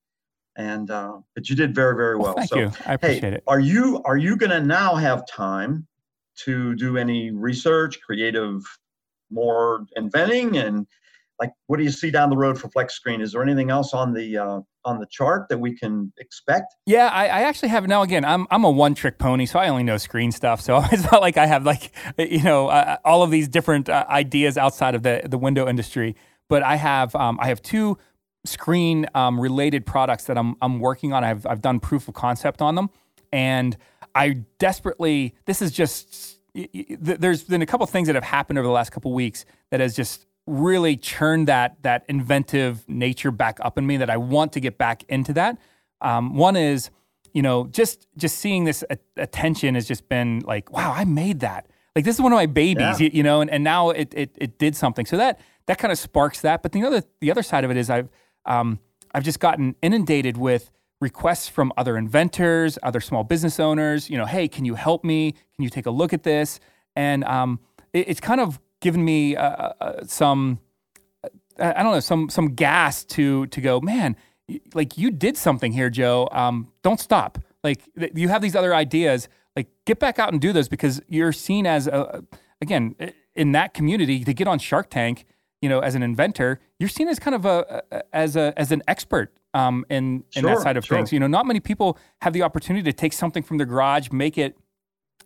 and 0.56 0.90
uh, 0.92 1.20
but 1.36 1.50
you 1.50 1.56
did 1.56 1.74
very 1.74 1.96
very 1.96 2.16
well. 2.18 2.36
well, 2.36 2.36
thank 2.36 2.50
so 2.50 2.60
you. 2.60 2.72
I 2.86 2.94
appreciate 2.94 3.24
hey, 3.24 3.38
it. 3.38 3.44
are 3.48 3.60
you 3.60 4.02
are 4.06 4.18
you 4.18 4.36
going 4.36 4.52
to 4.52 4.62
now 4.62 4.96
have 4.96 5.26
time 5.28 5.88
to 6.46 6.76
do 6.76 6.98
any 6.98 7.32
research, 7.32 8.00
creative 8.02 8.62
more 9.32 9.86
inventing 9.96 10.58
and 10.58 10.86
like 11.40 11.52
what 11.68 11.78
do 11.78 11.84
you 11.84 11.90
see 11.90 12.12
down 12.12 12.30
the 12.30 12.38
road 12.38 12.60
for 12.60 12.70
flex 12.70 12.94
screen 12.94 13.22
is 13.22 13.32
there 13.32 13.42
anything 13.42 13.72
else 13.72 13.94
on 13.94 14.14
the 14.14 14.38
uh, 14.38 14.60
on 14.86 15.00
the 15.00 15.08
chart 15.10 15.48
that 15.50 15.58
we 15.58 15.76
can 15.76 16.12
expect 16.20 16.76
yeah 16.86 17.08
I, 17.08 17.24
I, 17.28 17.42
actually 17.44 17.70
have 17.70 17.88
now 17.88 18.04
again 18.04 18.24
i'm, 18.24 18.46
I'm 18.52 18.64
a 18.64 18.70
one 18.70 18.94
trick 18.94 19.18
pony 19.18 19.46
so 19.46 19.58
i 19.58 19.68
only 19.68 19.84
know 19.84 19.98
screen 19.98 20.32
stuff 20.32 20.62
so 20.62 20.82
it's 20.92 21.10
not 21.12 21.22
like 21.22 21.38
i 21.38 21.46
have 21.46 21.66
like 21.66 21.92
you 22.18 22.44
know 22.44 22.68
uh, 22.68 22.98
all 23.04 23.24
of 23.24 23.32
these 23.32 23.48
different 23.48 23.90
uh, 23.90 24.06
ideas 24.10 24.58
outside 24.58 24.96
of 24.96 25.04
the 25.04 25.22
the 25.26 25.38
window 25.38 25.68
industry 25.68 26.16
but 26.48 26.62
i 26.62 26.76
have 26.76 27.16
um, 27.16 27.40
i 27.42 27.48
have 27.48 27.62
two 27.62 27.98
screen 28.46 29.06
um, 29.14 29.40
related 29.40 29.86
products 29.86 30.26
that 30.26 30.38
I'm, 30.38 30.56
I'm 30.62 30.80
working 30.80 31.14
on 31.14 31.24
I've, 31.24 31.46
I've 31.46 31.62
done 31.62 31.80
proof 31.80 32.08
of 32.08 32.14
concept 32.14 32.62
on 32.62 32.76
them 32.76 32.90
and 33.32 33.78
i 34.16 34.30
desperately 34.58 35.36
this 35.46 35.62
is 35.62 35.72
just 35.72 36.40
there's 37.00 37.44
been 37.44 37.62
a 37.62 37.66
couple 37.66 37.86
things 37.86 38.08
that 38.08 38.16
have 38.16 38.24
happened 38.24 38.60
over 38.60 38.68
the 38.68 38.74
last 38.74 38.92
couple 38.92 39.14
weeks 39.14 39.46
that 39.70 39.80
has 39.80 39.96
just 39.96 40.26
really 40.48 40.98
churned 40.98 41.48
that 41.48 41.82
that 41.84 42.04
inventive 42.08 42.88
nature 42.90 43.32
back 43.32 43.60
up 43.62 43.78
in 43.78 43.86
me 43.86 43.98
that 43.98 44.10
I 44.10 44.18
want 44.18 44.54
to 44.54 44.60
get 44.60 44.78
back 44.78 45.04
into 45.08 45.34
that. 45.34 45.58
Um, 46.02 46.36
one 46.36 46.56
is, 46.56 46.90
you 47.34 47.42
know, 47.42 47.68
just 47.68 48.08
just 48.18 48.40
seeing 48.40 48.66
this 48.66 48.84
attention 49.18 49.76
has 49.76 49.88
just 49.88 50.10
been 50.10 50.40
like, 50.46 50.72
wow, 50.72 50.94
I 50.94 51.06
made 51.06 51.42
that. 51.42 51.68
Like 51.96 52.06
this 52.06 52.16
is 52.16 52.22
one 52.22 52.32
of 52.32 52.38
my 52.38 52.46
babies, 52.46 53.00
yeah. 53.00 53.06
you, 53.06 53.10
you, 53.14 53.24
know, 53.24 53.42
and, 53.42 53.50
and 53.50 53.64
now 53.64 53.90
it, 53.92 54.14
it 54.14 54.32
it 54.36 54.58
did 54.58 54.76
something. 54.76 55.06
So 55.06 55.18
that 55.18 55.40
that 55.68 55.78
kind 55.78 55.92
of 55.92 55.98
sparks 55.98 56.42
that. 56.42 56.64
But 56.64 56.72
the 56.72 56.84
other 56.84 57.04
the 57.20 57.32
other 57.32 57.44
side 57.44 57.64
of 57.64 57.72
it 57.72 57.78
is 57.78 57.90
I've 57.90 58.10
um, 58.46 58.80
I've 59.14 59.24
just 59.24 59.40
gotten 59.40 59.76
inundated 59.82 60.38
with 60.38 60.72
requests 61.00 61.48
from 61.48 61.74
other 61.78 61.98
inventors, 61.98 62.78
other 62.84 63.02
small 63.02 63.24
business 63.24 63.60
owners. 63.60 64.10
You 64.10 64.18
know, 64.18 64.26
hey, 64.26 64.48
can 64.48 64.66
you 64.66 64.76
help 64.76 65.04
me? 65.04 65.32
Can 65.32 65.64
you 65.64 65.70
take 65.70 65.86
a 65.86 65.92
look 65.92 66.14
at 66.14 66.24
this? 66.24 66.60
And 66.96 67.24
um, 67.26 67.60
it, 67.94 68.10
it's 68.10 68.20
kind 68.20 68.40
of 68.40 68.60
given 68.80 69.04
me 69.04 69.36
uh, 69.36 69.44
uh, 69.44 69.74
uh 69.80 70.06
some 70.06 70.60
I 71.60 71.84
don't 71.84 71.92
know 71.92 72.00
some 72.00 72.30
some 72.30 72.56
gas 72.56 73.04
to 73.06 73.46
to 73.48 73.62
go 73.62 73.80
man 73.80 74.16
like 74.74 74.98
you 74.98 75.12
did 75.12 75.38
something 75.38 75.72
here 75.72 75.90
Joe 75.90 76.28
um, 76.32 76.72
don't 76.84 77.00
stop 77.00 77.38
like 77.64 77.82
you 77.96 78.30
have 78.30 78.42
these 78.42 78.56
other 78.56 78.74
ideas 78.74 79.30
like 79.56 79.68
get 79.86 80.00
back 80.00 80.18
out 80.18 80.32
and 80.32 80.42
do 80.42 80.52
those 80.52 80.68
because 80.68 81.02
you're 81.08 81.32
seen 81.32 81.68
as 81.68 81.88
a 81.88 82.24
again 82.62 82.96
in 83.36 83.52
that 83.52 83.74
community 83.74 84.24
to 84.24 84.34
get 84.34 84.48
on 84.48 84.60
Shark 84.60 84.90
Tank 84.90 85.26
you 85.62 85.70
know 85.70 85.80
as 85.80 85.96
an 85.96 86.04
inventor 86.04 86.60
you're 86.80 86.90
seen 86.90 87.08
as 87.08 87.20
kind 87.20 87.36
of 87.36 87.46
a, 87.46 87.84
a 87.92 88.16
as 88.16 88.36
a 88.36 88.54
as 88.58 88.72
an 88.72 88.82
expert 88.88 89.34
um, 89.54 89.86
in 89.90 90.24
in 90.36 90.44
that 90.46 90.60
side 90.60 90.78
of 90.78 90.86
sure. 90.86 90.98
things 90.98 91.14
you 91.14 91.20
know 91.20 91.28
not 91.28 91.46
many 91.46 91.60
people 91.60 91.98
have 92.22 92.34
the 92.34 92.42
opportunity 92.42 92.84
to 92.84 92.94
take 92.94 93.14
something 93.14 93.44
from 93.44 93.58
their 93.58 93.68
garage 93.68 94.10
make 94.12 94.38
it 94.38 94.58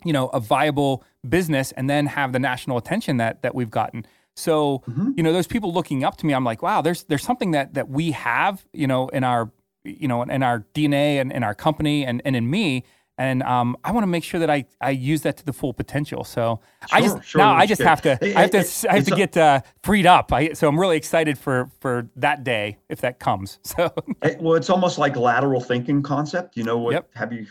you 0.04 0.13
know 0.13 0.28
a 0.28 0.39
viable 0.39 1.04
business 1.28 1.71
and 1.74 1.89
then 1.89 2.06
have 2.06 2.34
the 2.34 2.39
national 2.39 2.78
attention 2.78 3.17
that 3.17 3.41
that 3.41 3.56
we've 3.56 3.71
gotten 3.71 4.06
so 4.36 4.84
mm-hmm. 4.89 5.12
you 5.15 5.24
know 5.24 5.32
those 5.32 5.48
people 5.48 5.74
looking 5.74 6.04
up 6.04 6.17
to 6.17 6.26
me 6.26 6.34
i'm 6.34 6.43
like 6.43 6.62
wow 6.62 6.82
there's 6.82 7.04
there's 7.06 7.24
something 7.24 7.52
that 7.52 7.74
that 7.74 7.89
we 7.89 8.12
have 8.12 8.65
you 8.74 8.88
know 8.88 9.08
in 9.10 9.24
our 9.24 9.52
you 9.84 10.08
know 10.08 10.21
in 10.24 10.43
our 10.43 10.65
dna 10.74 11.21
and 11.21 11.32
in 11.32 11.43
our 11.43 11.56
company 11.56 12.06
and, 12.06 12.21
and 12.26 12.36
in 12.36 12.50
me 12.50 12.84
and 13.17 13.43
um, 13.43 13.78
I 13.84 13.91
want 13.91 14.04
to 14.04 14.08
make 14.08 14.23
sure 14.23 14.39
that 14.39 14.49
I, 14.49 14.65
I 14.82 14.89
use 14.89 15.21
that 15.21 15.38
to 15.38 15.45
the 15.45 15.54
full 15.54 15.73
potential. 15.73 16.23
So 16.23 16.60
sure, 16.89 16.97
I 16.97 17.01
just 17.01 17.23
sure, 17.23 17.39
now 17.39 17.54
I 17.54 17.65
just 17.65 17.80
good. 17.80 17.88
have 17.88 18.01
to 18.04 18.38
I 18.38 18.41
have 18.41 18.51
to 18.51 18.88
I 18.89 18.95
have 18.95 19.06
to 19.06 19.15
get 19.15 19.38
uh, 19.38 19.62
freed 19.84 20.06
up. 20.06 20.34
I, 20.34 20.54
so 20.54 20.67
I'm 20.67 20.80
really 20.80 20.97
excited 20.97 21.38
for 21.38 21.71
for 21.80 22.10
that 22.17 22.43
day 22.43 22.78
if 22.89 23.01
that 23.01 23.19
comes. 23.19 23.60
So 23.75 23.91
well, 24.39 24.56
it's 24.56 24.69
almost 24.69 24.97
like 24.97 25.17
lateral 25.17 25.60
thinking 25.60 26.01
concept. 26.01 26.56
You 26.56 26.63
know 26.63 26.78
what? 26.78 26.93
Yep. 26.93 27.10
Have 27.15 27.34
you 27.34 27.45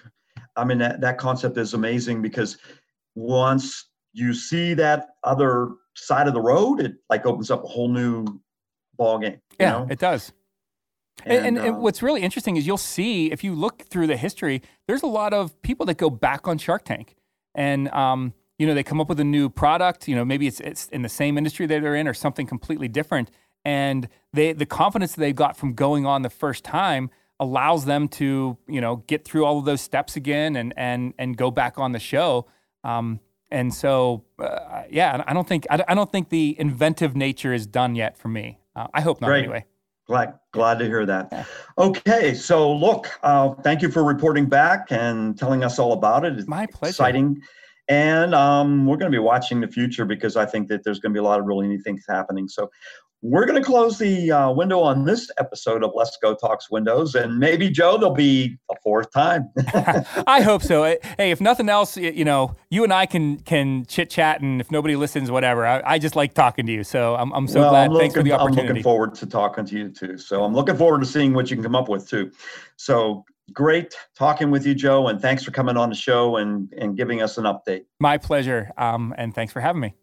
I 0.57 0.65
mean, 0.65 0.79
that, 0.79 1.01
that 1.01 1.19
concept 1.19 1.59
is 1.59 1.75
amazing 1.75 2.23
because 2.23 2.59
once 3.15 3.87
you 4.13 4.33
see 4.33 4.75
that 4.75 5.09
other 5.25 5.71
side 5.95 6.29
of 6.29 6.35
the 6.35 6.41
road, 6.41 6.81
it 6.81 6.95
like 7.11 7.27
opens 7.27 7.51
up 7.51 7.65
a 7.65 7.67
whole 7.67 7.89
new 7.89 8.27
ball 8.97 9.19
game. 9.19 9.41
yeah, 9.59 9.71
know? 9.71 9.87
it 9.91 9.99
does. 9.99 10.33
And, 11.25 11.47
and, 11.47 11.59
and 11.59 11.77
uh, 11.77 11.79
what's 11.79 12.03
really 12.03 12.23
interesting 12.23 12.57
is 12.57 12.67
you'll 12.67 12.77
see 12.77 13.31
if 13.31 13.43
you 13.45 13.55
look 13.55 13.83
through 13.83 14.07
the 14.07 14.17
history, 14.17 14.63
there's 14.87 15.03
a 15.03 15.09
lot 15.09 15.33
of 15.33 15.61
people 15.63 15.87
that 15.87 15.97
go 15.97 16.11
back 16.11 16.47
on 16.47 16.59
Shark 16.59 16.85
Tank, 16.85 17.17
and 17.55 17.89
um, 17.91 18.35
you 18.59 18.67
know 18.67 18.75
they 18.75 18.83
come 18.83 19.01
up 19.01 19.09
with 19.09 19.21
a 19.21 19.25
new 19.25 19.49
product. 19.49 20.09
You 20.09 20.17
know, 20.17 20.25
maybe 20.25 20.47
it's 20.47 20.61
it's 20.61 20.89
in 20.89 21.03
the 21.03 21.09
same 21.09 21.39
industry 21.39 21.67
that 21.67 21.83
they're 21.83 21.95
in 21.95 22.09
or 22.09 22.15
something 22.15 22.47
completely 22.47 22.89
different, 22.89 23.31
and 23.65 24.09
they 24.33 24.53
the 24.53 24.67
confidence 24.67 25.15
that 25.15 25.21
they 25.21 25.33
got 25.33 25.57
from 25.57 25.75
going 25.75 26.05
on 26.05 26.23
the 26.23 26.31
first 26.31 26.65
time 26.65 27.11
allows 27.41 27.85
them 27.85 28.09
to 28.09 28.59
you 28.69 28.81
know 28.81 28.97
get 29.07 29.25
through 29.25 29.45
all 29.45 29.59
of 29.59 29.65
those 29.65 29.81
steps 29.81 30.17
again 30.17 30.57
and 30.57 30.75
and 30.77 31.15
and 31.19 31.37
go 31.37 31.51
back 31.51 31.79
on 31.79 31.93
the 31.93 31.99
show. 31.99 32.47
Um, 32.83 33.21
and 33.51 33.73
so 33.73 34.25
uh, 34.39 34.83
yeah, 34.91 35.23
I 35.27 35.33
don't 35.33 35.47
think 35.47 35.67
I, 35.71 35.95
don't 35.95 36.11
think 36.11 36.29
the 36.29 36.57
inventive 36.59 37.15
nature 37.15 37.53
is 37.53 37.67
done 37.67 37.95
yet 37.95 38.19
for 38.19 38.29
me. 38.29 38.59
Uh, 38.75 38.89
I 38.93 39.01
hope 39.01 39.21
not 39.21 39.29
Great. 39.29 39.45
anyway. 39.45 39.65
Glad 40.07 40.35
glad 40.53 40.79
to 40.81 40.85
hear 40.85 41.07
that. 41.07 41.47
Okay, 41.79 42.35
so 42.35 42.73
look, 42.73 43.11
uh, 43.23 43.55
thank 43.63 43.81
you 43.81 43.91
for 43.91 44.05
reporting 44.05 44.47
back 44.47 44.89
and 44.91 45.37
telling 45.39 45.65
us 45.65 45.79
all 45.79 45.93
about 45.93 46.25
it. 46.25 46.39
It's 46.39 46.47
My 46.47 46.67
pleasure. 46.67 46.91
Exciting. 46.91 47.41
And 47.89 48.35
um, 48.35 48.87
we're 48.87 48.97
going 48.97 49.11
to 49.13 49.15
be 49.15 49.21
watching 49.23 49.61
the 49.61 49.69
future 49.69 50.07
because 50.07 50.37
I 50.37 50.47
think 50.47 50.69
that 50.69 50.85
there's 50.85 51.01
going 51.01 51.13
to 51.13 51.19
be 51.19 51.21
a 51.21 51.29
lot 51.29 51.39
of 51.39 51.47
really 51.47 51.69
neat 51.69 51.83
things 51.85 52.05
happening. 52.09 52.49
So 52.49 52.71
we're 53.25 53.47
going 53.47 53.61
to 53.61 53.65
close 53.65 53.99
the 53.99 54.31
uh, 54.31 54.51
window 54.53 54.81
on 54.81 55.07
this 55.07 55.31
episode 55.39 55.83
of 55.83 55.93
Lesko 55.93 56.39
Talks 56.39 56.71
Windows, 56.71 57.15
and 57.15 57.39
maybe 57.39 57.71
Joe, 57.71 57.97
there'll 57.97 58.15
be 58.15 58.59
a 58.71 58.75
fourth 58.83 59.11
time. 59.13 59.49
I 60.27 60.43
hope 60.43 60.63
so. 60.63 60.85
Hey, 60.85 61.31
if 61.31 61.41
nothing 61.41 61.71
else, 61.71 61.97
you 61.97 62.23
know, 62.23 62.55
you 62.69 62.85
and 62.85 62.93
I 62.93 63.07
can 63.07 63.39
can 63.39 63.87
chit 63.87 64.11
chat, 64.11 64.43
and 64.43 64.61
if 64.61 64.71
nobody 64.71 64.95
listens, 64.95 65.31
whatever. 65.31 65.67
I, 65.67 65.81
I 65.87 65.99
just 65.99 66.17
like 66.17 66.35
talking 66.35 66.67
to 66.67 66.73
you, 66.73 66.85
so 66.85 67.17
I'm 67.17 67.33
I'm 67.33 67.49
so 67.49 67.61
well, 67.61 67.71
glad. 67.71 67.85
I'm 67.85 67.93
looking, 67.93 68.03
Thanks 68.03 68.15
for 68.15 68.23
the 68.23 68.33
opportunity. 68.33 68.61
I'm 68.61 68.69
looking 68.69 68.83
forward 68.83 69.15
to 69.15 69.27
talking 69.27 69.65
to 69.65 69.75
you 69.75 69.89
too. 69.89 70.19
So 70.19 70.45
I'm 70.45 70.55
looking 70.55 70.77
forward 70.77 71.01
to 71.01 71.07
seeing 71.07 71.33
what 71.33 71.51
you 71.51 71.57
can 71.57 71.63
come 71.63 71.75
up 71.75 71.89
with 71.89 72.07
too. 72.07 72.31
So 72.77 73.25
great 73.55 73.95
talking 74.15 74.51
with 74.51 74.67
you, 74.67 74.75
Joe, 74.75 75.09
and 75.09 75.19
thanks 75.19 75.43
for 75.43 75.51
coming 75.51 75.79
on 75.79 75.89
the 75.89 75.97
show 75.97 76.37
and 76.37 76.71
and 76.77 76.95
giving 76.95 77.23
us 77.23 77.39
an 77.39 77.45
update. 77.45 77.87
My 78.01 78.19
pleasure, 78.19 78.71
um, 78.77 79.15
and 79.17 79.35
thanks 79.35 79.51
for 79.51 79.61
having 79.61 79.81
me. 79.81 79.95